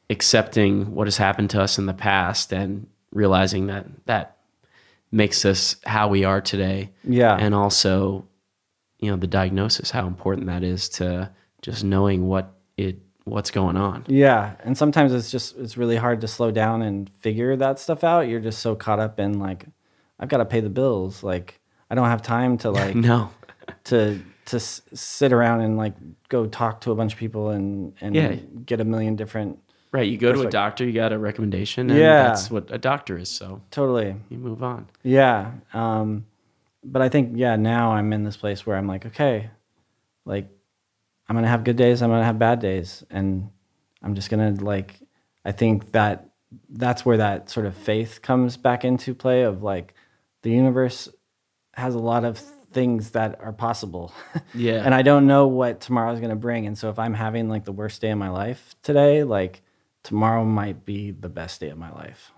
accepting 0.09 0.93
what 0.95 1.07
has 1.07 1.17
happened 1.17 1.49
to 1.51 1.61
us 1.61 1.77
in 1.77 1.85
the 1.85 1.93
past 1.93 2.53
and 2.53 2.87
realizing 3.11 3.67
that 3.67 3.85
that 4.05 4.37
makes 5.11 5.45
us 5.45 5.75
how 5.85 6.07
we 6.07 6.23
are 6.23 6.41
today. 6.41 6.91
Yeah. 7.03 7.35
And 7.35 7.53
also, 7.53 8.25
you 8.99 9.11
know, 9.11 9.17
the 9.17 9.27
diagnosis, 9.27 9.91
how 9.91 10.07
important 10.07 10.47
that 10.47 10.63
is 10.63 10.89
to 10.89 11.29
just 11.61 11.83
knowing 11.83 12.27
what 12.27 12.53
it 12.77 12.99
what's 13.25 13.51
going 13.51 13.75
on. 13.75 14.05
Yeah, 14.07 14.55
and 14.63 14.77
sometimes 14.77 15.13
it's 15.13 15.29
just 15.29 15.57
it's 15.57 15.75
really 15.77 15.97
hard 15.97 16.21
to 16.21 16.27
slow 16.27 16.51
down 16.51 16.81
and 16.81 17.09
figure 17.09 17.55
that 17.57 17.79
stuff 17.79 18.03
out. 18.03 18.21
You're 18.21 18.39
just 18.39 18.59
so 18.59 18.75
caught 18.75 18.99
up 18.99 19.19
in 19.19 19.39
like 19.39 19.65
I've 20.19 20.29
got 20.29 20.37
to 20.37 20.45
pay 20.45 20.61
the 20.61 20.69
bills. 20.69 21.23
Like 21.23 21.59
I 21.89 21.95
don't 21.95 22.07
have 22.07 22.21
time 22.21 22.57
to 22.59 22.71
like 22.71 22.95
No. 23.11 23.31
To 23.87 24.19
to 24.45 24.55
s- 24.57 24.81
sit 24.93 25.33
around 25.33 25.61
and 25.61 25.77
like 25.77 25.93
go 26.29 26.45
talk 26.45 26.81
to 26.81 26.91
a 26.91 26.95
bunch 26.95 27.13
of 27.13 27.19
people 27.19 27.49
and 27.49 27.93
and 28.01 28.15
Yeah. 28.15 28.35
get 28.65 28.79
a 28.79 28.85
million 28.85 29.15
different 29.15 29.59
Right. 29.93 30.07
You 30.09 30.17
go 30.17 30.33
to 30.33 30.41
a 30.41 30.49
doctor, 30.49 30.85
you 30.85 30.91
got 30.91 31.13
a 31.13 31.17
recommendation, 31.17 31.89
and 31.89 31.97
Yeah. 31.97 32.23
that's 32.23 32.51
what 32.51 32.69
a 32.71 32.77
doctor 32.77 33.17
is. 33.17 33.29
So 33.29 33.61
totally. 33.71 34.15
you 34.29 34.37
move 34.37 34.61
on. 34.63 34.87
Yeah. 35.03 35.51
Um 35.73 36.25
but 36.83 37.01
I 37.01 37.09
think 37.09 37.31
yeah, 37.35 37.55
now 37.55 37.91
I'm 37.93 38.13
in 38.13 38.23
this 38.23 38.37
place 38.37 38.65
where 38.65 38.77
I'm 38.77 38.87
like 38.87 39.05
okay, 39.05 39.49
like 40.25 40.47
I'm 41.29 41.35
going 41.35 41.43
to 41.43 41.49
have 41.49 41.65
good 41.65 41.75
days, 41.75 42.01
I'm 42.01 42.09
going 42.09 42.21
to 42.21 42.25
have 42.25 42.39
bad 42.39 42.59
days 42.61 43.03
and 43.09 43.49
I'm 44.01 44.15
just 44.15 44.29
going 44.29 44.55
to 44.55 44.63
like 44.63 44.99
I 45.43 45.51
think 45.51 45.91
that 45.91 46.29
that's 46.69 47.05
where 47.05 47.17
that 47.17 47.49
sort 47.49 47.65
of 47.65 47.75
faith 47.75 48.21
comes 48.21 48.55
back 48.55 48.85
into 48.85 49.13
play 49.13 49.43
of 49.43 49.63
like 49.63 49.93
the 50.43 50.51
universe 50.51 51.09
has 51.73 51.95
a 51.95 51.99
lot 51.99 52.23
of 52.23 52.39
things 52.71 53.11
that 53.11 53.39
are 53.41 53.53
possible. 53.53 54.13
Yeah. 54.53 54.83
and 54.83 54.93
I 54.95 55.01
don't 55.01 55.27
know 55.27 55.47
what 55.47 55.81
tomorrow 55.81 56.11
is 56.13 56.19
going 56.19 56.31
to 56.31 56.35
bring. 56.35 56.65
And 56.65 56.77
so 56.77 56.89
if 56.89 56.97
I'm 56.97 57.13
having 57.13 57.49
like 57.49 57.65
the 57.65 57.71
worst 57.71 58.01
day 58.01 58.11
of 58.11 58.17
my 58.17 58.29
life 58.29 58.75
today, 58.81 59.23
like 59.23 59.61
tomorrow 60.03 60.43
might 60.45 60.85
be 60.85 61.11
the 61.11 61.29
best 61.29 61.59
day 61.59 61.69
of 61.69 61.77
my 61.77 61.91
life. 61.91 62.31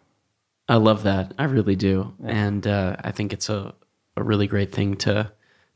I 0.68 0.76
love 0.76 1.04
that. 1.04 1.34
I 1.38 1.46
really 1.46 1.76
do. 1.76 2.14
And 2.24 2.66
uh, 2.68 2.98
I 3.04 3.12
think 3.12 3.32
it's 3.34 3.50
a, 3.50 3.74
a 4.18 4.24
really 4.24 4.48
great 4.48 4.72
thing 4.72 4.96
to 4.98 5.32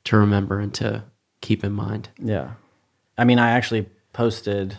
to 0.06 0.18
remember 0.18 0.60
and 0.60 0.74
to 0.76 1.06
keep 1.42 1.64
in 1.64 1.72
mind. 1.72 2.10
Yeah. 2.20 2.54
I 3.18 3.24
mean, 3.24 3.40
I 3.40 3.52
actually 3.52 3.90
posted 4.12 4.78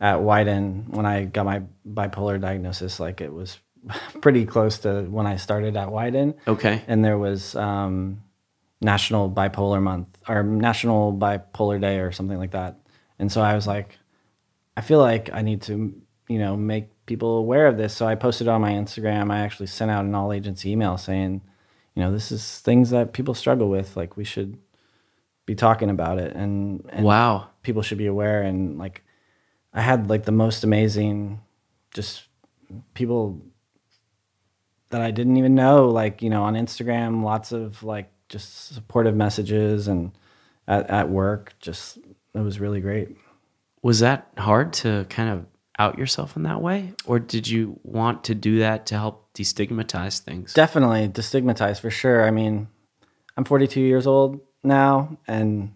at 0.00 0.18
Wieden 0.18 0.88
when 0.88 1.06
I 1.06 1.24
got 1.24 1.44
my 1.44 1.62
bipolar 1.86 2.40
diagnosis, 2.40 2.98
like 2.98 3.20
it 3.20 3.32
was 3.32 3.58
pretty 4.22 4.46
close 4.46 4.78
to 4.78 5.02
when 5.02 5.26
I 5.26 5.36
started 5.36 5.76
at 5.76 5.88
Wieden. 5.88 6.34
Okay. 6.48 6.82
And 6.86 7.04
there 7.04 7.18
was 7.18 7.54
um, 7.54 8.22
National 8.80 9.30
Bipolar 9.30 9.82
Month 9.82 10.18
or 10.28 10.42
National 10.42 11.12
Bipolar 11.12 11.80
Day 11.80 11.98
or 11.98 12.12
something 12.12 12.38
like 12.38 12.52
that. 12.52 12.78
And 13.18 13.30
so 13.30 13.40
I 13.40 13.54
was 13.54 13.66
like, 13.66 13.98
I 14.76 14.80
feel 14.80 14.98
like 14.98 15.30
I 15.32 15.42
need 15.42 15.62
to, 15.62 15.94
you 16.28 16.38
know, 16.38 16.56
make 16.56 16.90
people 17.06 17.36
aware 17.38 17.66
of 17.66 17.76
this. 17.76 17.94
So 17.94 18.06
I 18.06 18.14
posted 18.14 18.48
on 18.48 18.60
my 18.60 18.72
Instagram. 18.72 19.30
I 19.30 19.40
actually 19.40 19.66
sent 19.68 19.90
out 19.90 20.04
an 20.04 20.14
all 20.14 20.32
agency 20.32 20.70
email 20.70 20.96
saying, 20.98 21.42
you 21.94 22.02
know, 22.02 22.10
this 22.12 22.32
is 22.32 22.58
things 22.60 22.90
that 22.90 23.12
people 23.12 23.34
struggle 23.34 23.68
with. 23.68 23.96
Like 23.96 24.16
we 24.16 24.24
should 24.24 24.58
be 25.46 25.54
talking 25.54 25.90
about 25.90 26.18
it 26.18 26.34
and, 26.34 26.84
and 26.90 27.04
Wow. 27.04 27.50
people 27.62 27.82
should 27.82 27.98
be 27.98 28.06
aware. 28.06 28.42
And 28.42 28.78
like, 28.78 29.04
I 29.72 29.80
had 29.82 30.08
like 30.08 30.24
the 30.24 30.32
most 30.32 30.64
amazing, 30.64 31.40
just 31.92 32.26
people 32.94 33.40
that 34.90 35.00
I 35.00 35.10
didn't 35.10 35.36
even 35.36 35.54
know, 35.54 35.88
like, 35.88 36.22
you 36.22 36.30
know, 36.30 36.42
on 36.44 36.54
Instagram, 36.54 37.22
lots 37.22 37.52
of 37.52 37.82
like 37.82 38.10
just 38.28 38.74
supportive 38.74 39.14
messages 39.14 39.88
and 39.88 40.12
at, 40.66 40.88
at 40.90 41.08
work, 41.08 41.54
just, 41.60 41.98
it 42.34 42.40
was 42.40 42.60
really 42.60 42.80
great. 42.80 43.16
Was 43.82 44.00
that 44.00 44.28
hard 44.38 44.72
to 44.74 45.06
kind 45.10 45.28
of 45.28 45.46
out 45.78 45.98
yourself 45.98 46.36
in 46.36 46.44
that 46.44 46.62
way? 46.62 46.94
Or 47.04 47.18
did 47.18 47.48
you 47.48 47.78
want 47.82 48.24
to 48.24 48.34
do 48.34 48.60
that 48.60 48.86
to 48.86 48.94
help 48.94 49.32
destigmatize 49.34 50.20
things? 50.20 50.54
Definitely 50.54 51.08
destigmatize 51.08 51.80
for 51.80 51.90
sure. 51.90 52.26
I 52.26 52.30
mean, 52.30 52.68
I'm 53.36 53.44
42 53.44 53.80
years 53.80 54.06
old 54.06 54.40
now, 54.62 55.18
and 55.26 55.74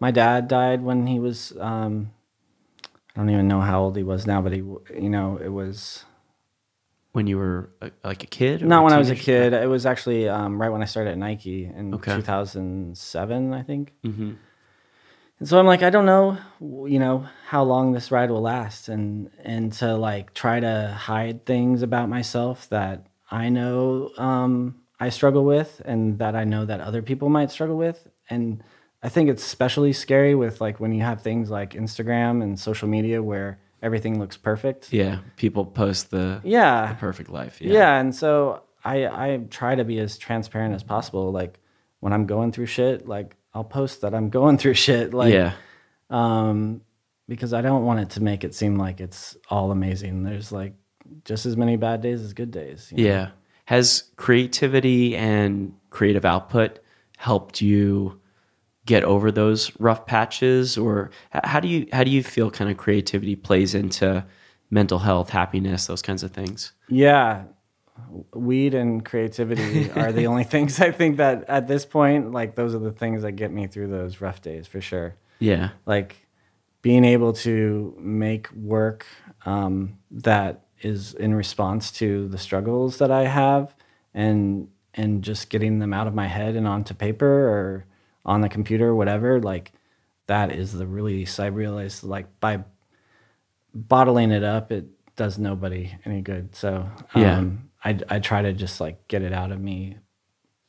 my 0.00 0.10
dad 0.10 0.48
died 0.48 0.82
when 0.82 1.06
he 1.06 1.18
was, 1.18 1.52
um, 1.58 2.10
I 3.14 3.20
don't 3.20 3.30
even 3.30 3.48
know 3.48 3.60
how 3.60 3.82
old 3.82 3.96
he 3.96 4.02
was 4.02 4.26
now, 4.26 4.42
but 4.42 4.52
he, 4.52 4.58
you 4.58 5.08
know, 5.08 5.38
it 5.42 5.48
was 5.48 6.04
when 7.12 7.26
you 7.26 7.38
were 7.38 7.70
a, 7.80 7.90
like 8.04 8.22
a 8.22 8.26
kid? 8.26 8.62
or 8.62 8.66
not 8.66 8.84
when 8.84 8.92
I 8.92 8.98
was 8.98 9.10
a 9.10 9.16
kid. 9.16 9.52
It 9.52 9.68
was 9.68 9.84
actually 9.86 10.28
um, 10.28 10.60
right 10.60 10.68
when 10.70 10.82
I 10.82 10.84
started 10.86 11.10
at 11.10 11.18
Nike 11.18 11.64
in 11.64 11.94
Okay. 11.94 12.14
2007, 12.14 13.52
I 13.52 13.62
think. 13.62 13.92
Mhm. 14.04 14.36
And 15.38 15.48
so 15.48 15.58
I'm 15.58 15.66
like, 15.66 15.82
I 15.82 15.88
don't 15.90 16.04
know, 16.06 16.36
you 16.60 16.98
know, 16.98 17.26
how 17.46 17.62
long 17.62 17.92
this 17.92 18.10
ride 18.10 18.30
will 18.30 18.42
last, 18.42 18.88
and 18.88 19.30
and 19.42 19.72
to 19.74 19.94
like 19.96 20.34
try 20.34 20.60
to 20.60 20.94
hide 20.98 21.46
things 21.46 21.82
about 21.82 22.08
myself 22.10 22.68
that 22.68 23.06
I 23.30 23.48
know 23.48 24.10
um, 24.18 24.82
I 24.98 25.08
struggle 25.08 25.44
with, 25.44 25.80
and 25.86 26.18
that 26.18 26.36
I 26.36 26.44
know 26.44 26.66
that 26.66 26.80
other 26.80 27.00
people 27.00 27.30
might 27.30 27.50
struggle 27.50 27.76
with, 27.78 28.06
and 28.28 28.62
I 29.02 29.08
think 29.08 29.30
it's 29.30 29.42
especially 29.42 29.94
scary 29.94 30.34
with 30.34 30.60
like 30.60 30.78
when 30.78 30.92
you 30.92 31.02
have 31.02 31.22
things 31.22 31.48
like 31.50 31.70
Instagram 31.72 32.42
and 32.42 32.60
social 32.60 32.86
media 32.86 33.22
where 33.22 33.58
everything 33.82 34.18
looks 34.18 34.36
perfect. 34.36 34.92
Yeah. 34.92 35.18
People 35.36 35.64
post 35.64 36.10
the, 36.10 36.40
Yeah, 36.44 36.88
the 36.92 36.94
perfect 36.98 37.30
life. 37.30 37.60
yeah. 37.60 37.98
and 37.98 38.14
so 38.14 38.62
I 38.84 39.06
I 39.06 39.40
try 39.50 39.74
to 39.74 39.84
be 39.84 39.98
as 39.98 40.18
transparent 40.18 40.74
as 40.74 40.82
possible. 40.82 41.32
Like 41.32 41.60
when 42.00 42.12
I'm 42.12 42.26
going 42.26 42.52
through 42.52 42.66
shit, 42.66 43.06
like 43.08 43.36
I'll 43.54 43.64
post 43.64 44.00
that 44.02 44.14
I'm 44.14 44.30
going 44.30 44.58
through 44.58 44.74
shit. 44.86 45.12
Like 45.14 45.32
yeah. 45.34 45.52
um, 46.08 46.80
because 47.28 47.52
I 47.52 47.60
don't 47.60 47.84
want 47.84 48.00
it 48.00 48.10
to 48.10 48.22
make 48.22 48.44
it 48.44 48.54
seem 48.54 48.76
like 48.76 49.00
it's 49.00 49.36
all 49.48 49.70
amazing. 49.70 50.22
There's 50.22 50.50
like 50.52 50.74
just 51.24 51.46
as 51.46 51.56
many 51.56 51.76
bad 51.76 52.00
days 52.02 52.20
as 52.22 52.32
good 52.32 52.50
days. 52.50 52.92
you 52.94 53.04
know? 53.04 53.10
Yeah. 53.10 53.28
Has 53.66 54.04
creativity 54.16 55.16
and 55.16 55.74
creative 55.90 56.24
output 56.24 56.80
helped 57.16 57.60
you 57.60 58.19
get 58.86 59.04
over 59.04 59.30
those 59.30 59.70
rough 59.78 60.06
patches 60.06 60.78
or 60.78 61.10
how 61.30 61.60
do 61.60 61.68
you 61.68 61.86
how 61.92 62.04
do 62.04 62.10
you 62.10 62.22
feel 62.22 62.50
kind 62.50 62.70
of 62.70 62.76
creativity 62.76 63.36
plays 63.36 63.74
into 63.74 64.24
mental 64.70 65.00
health, 65.00 65.30
happiness, 65.30 65.86
those 65.86 66.02
kinds 66.02 66.22
of 66.22 66.32
things? 66.32 66.72
Yeah. 66.88 67.44
Weed 68.34 68.74
and 68.74 69.04
creativity 69.04 69.90
are 69.90 70.12
the 70.12 70.26
only 70.28 70.44
things 70.44 70.80
I 70.80 70.90
think 70.90 71.18
that 71.18 71.44
at 71.48 71.68
this 71.68 71.84
point, 71.84 72.32
like 72.32 72.54
those 72.54 72.74
are 72.74 72.78
the 72.78 72.92
things 72.92 73.22
that 73.22 73.32
get 73.32 73.52
me 73.52 73.66
through 73.66 73.88
those 73.88 74.20
rough 74.20 74.40
days 74.40 74.66
for 74.66 74.80
sure. 74.80 75.16
Yeah. 75.38 75.70
Like 75.86 76.26
being 76.82 77.04
able 77.04 77.32
to 77.32 77.94
make 77.98 78.50
work 78.52 79.06
um, 79.44 79.98
that 80.10 80.64
is 80.80 81.14
in 81.14 81.34
response 81.34 81.90
to 81.90 82.28
the 82.28 82.38
struggles 82.38 82.98
that 82.98 83.10
I 83.10 83.26
have 83.26 83.74
and 84.14 84.68
and 84.94 85.22
just 85.22 85.50
getting 85.50 85.78
them 85.78 85.92
out 85.92 86.06
of 86.06 86.14
my 86.14 86.26
head 86.26 86.56
and 86.56 86.66
onto 86.66 86.94
paper 86.94 87.26
or 87.26 87.84
on 88.24 88.40
the 88.40 88.48
computer, 88.48 88.94
whatever, 88.94 89.40
like 89.40 89.72
that 90.26 90.52
is 90.52 90.72
the 90.72 90.86
release. 90.86 91.38
I 91.40 91.46
realized 91.46 92.04
like 92.04 92.26
by 92.40 92.64
bottling 93.74 94.30
it 94.30 94.44
up, 94.44 94.72
it 94.72 94.86
does 95.16 95.38
nobody 95.38 95.92
any 96.04 96.20
good. 96.22 96.54
So 96.54 96.88
Yeah. 97.14 97.38
um, 97.38 97.70
I, 97.84 97.98
I 98.08 98.18
try 98.18 98.42
to 98.42 98.52
just 98.52 98.80
like 98.80 99.06
get 99.08 99.22
it 99.22 99.32
out 99.32 99.52
of 99.52 99.60
me 99.60 99.96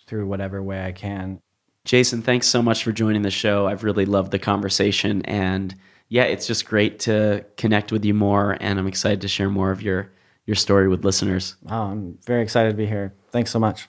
through 0.07 0.27
whatever 0.27 0.61
way 0.61 0.83
I 0.85 0.91
can. 0.91 1.39
Jason, 1.83 2.21
thanks 2.21 2.47
so 2.47 2.61
much 2.61 2.83
for 2.83 2.91
joining 2.91 3.23
the 3.23 3.31
show. 3.31 3.67
I've 3.67 3.83
really 3.83 4.05
loved 4.05 4.31
the 4.31 4.39
conversation. 4.39 5.21
And 5.23 5.73
yeah, 6.09 6.23
it's 6.23 6.45
just 6.45 6.65
great 6.65 6.99
to 7.01 7.45
connect 7.57 7.91
with 7.91 8.05
you 8.05 8.13
more. 8.13 8.57
And 8.61 8.77
I'm 8.77 8.87
excited 8.87 9.21
to 9.21 9.27
share 9.27 9.49
more 9.49 9.71
of 9.71 9.81
your, 9.81 10.11
your 10.45 10.55
story 10.55 10.87
with 10.87 11.03
listeners. 11.03 11.55
Wow, 11.63 11.91
I'm 11.91 12.17
very 12.25 12.43
excited 12.43 12.69
to 12.71 12.75
be 12.75 12.85
here. 12.85 13.13
Thanks 13.31 13.51
so 13.51 13.59
much. 13.59 13.87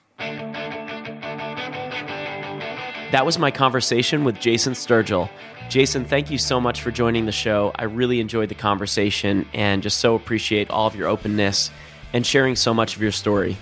That 3.13 3.27
was 3.27 3.37
my 3.37 3.51
conversation 3.51 4.23
with 4.23 4.39
Jason 4.39 4.73
Sturgill. 4.73 5.29
Jason, 5.69 6.03
thank 6.03 6.31
you 6.31 6.39
so 6.39 6.59
much 6.59 6.81
for 6.81 6.89
joining 6.89 7.27
the 7.27 7.31
show. 7.31 7.71
I 7.75 7.83
really 7.83 8.19
enjoyed 8.19 8.49
the 8.49 8.55
conversation 8.55 9.47
and 9.53 9.83
just 9.83 9.99
so 9.99 10.15
appreciate 10.15 10.71
all 10.71 10.87
of 10.87 10.95
your 10.95 11.07
openness 11.07 11.69
and 12.13 12.25
sharing 12.25 12.55
so 12.55 12.73
much 12.73 12.95
of 12.95 13.03
your 13.03 13.11
story. 13.11 13.55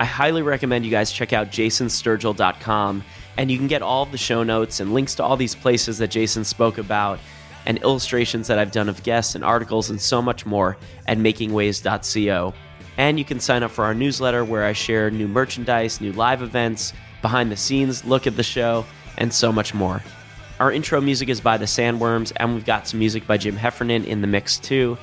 I 0.00 0.04
highly 0.04 0.42
recommend 0.42 0.84
you 0.84 0.90
guys 0.90 1.12
check 1.12 1.32
out 1.32 1.52
jasonsturgill.com 1.52 3.04
and 3.36 3.50
you 3.52 3.56
can 3.56 3.68
get 3.68 3.82
all 3.82 4.02
of 4.02 4.10
the 4.10 4.18
show 4.18 4.42
notes 4.42 4.80
and 4.80 4.92
links 4.92 5.14
to 5.14 5.22
all 5.22 5.36
these 5.36 5.54
places 5.54 5.98
that 5.98 6.10
Jason 6.10 6.42
spoke 6.42 6.78
about 6.78 7.20
and 7.66 7.78
illustrations 7.84 8.48
that 8.48 8.58
I've 8.58 8.72
done 8.72 8.88
of 8.88 9.00
guests 9.04 9.36
and 9.36 9.44
articles 9.44 9.90
and 9.90 10.00
so 10.00 10.20
much 10.20 10.44
more 10.44 10.76
at 11.06 11.18
makingwaves.co. 11.18 12.52
And 12.96 13.16
you 13.16 13.24
can 13.24 13.38
sign 13.38 13.62
up 13.62 13.70
for 13.70 13.84
our 13.84 13.94
newsletter 13.94 14.44
where 14.44 14.64
I 14.64 14.72
share 14.72 15.08
new 15.08 15.28
merchandise, 15.28 16.00
new 16.00 16.10
live 16.14 16.42
events, 16.42 16.94
behind 17.22 17.50
the 17.50 17.56
scenes 17.56 18.04
look 18.04 18.26
at 18.26 18.36
the 18.36 18.42
show, 18.42 18.84
and 19.18 19.32
so 19.32 19.52
much 19.52 19.74
more. 19.74 20.02
Our 20.58 20.72
intro 20.72 21.00
music 21.00 21.28
is 21.28 21.40
by 21.40 21.56
the 21.56 21.64
Sandworms, 21.64 22.32
and 22.36 22.54
we've 22.54 22.64
got 22.64 22.86
some 22.86 22.98
music 22.98 23.26
by 23.26 23.38
Jim 23.38 23.56
Heffernan 23.56 24.04
in 24.04 24.20
the 24.20 24.26
mix 24.26 24.58
too. 24.58 24.98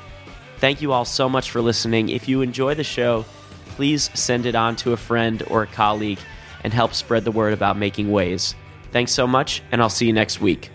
Thank 0.59 0.82
you 0.82 0.91
all 0.91 1.05
so 1.05 1.28
much 1.28 1.51
for 1.51 1.61
listening. 1.61 2.09
If 2.09 2.28
you 2.28 2.41
enjoy 2.41 2.76
the 2.76 2.84
show, 2.84 3.26
please 3.70 4.09
send 4.13 4.45
it 4.45 4.55
on 4.55 4.76
to 4.78 4.93
a 4.93 4.97
friend 4.97 5.43
or 5.49 5.63
a 5.63 5.68
colleague 5.68 6.20
and 6.63 6.74
help 6.74 6.93
spread 6.93 7.24
the 7.24 7.32
word 7.32 7.53
about 7.53 7.78
Making 7.78 8.11
Waves. 8.11 8.55
Thanks 8.91 9.11
so 9.11 9.28
much, 9.28 9.61
and 9.72 9.82
I'll 9.82 9.89
see 9.89 10.07
you 10.07 10.13
next 10.13 10.41
week. 10.41 10.72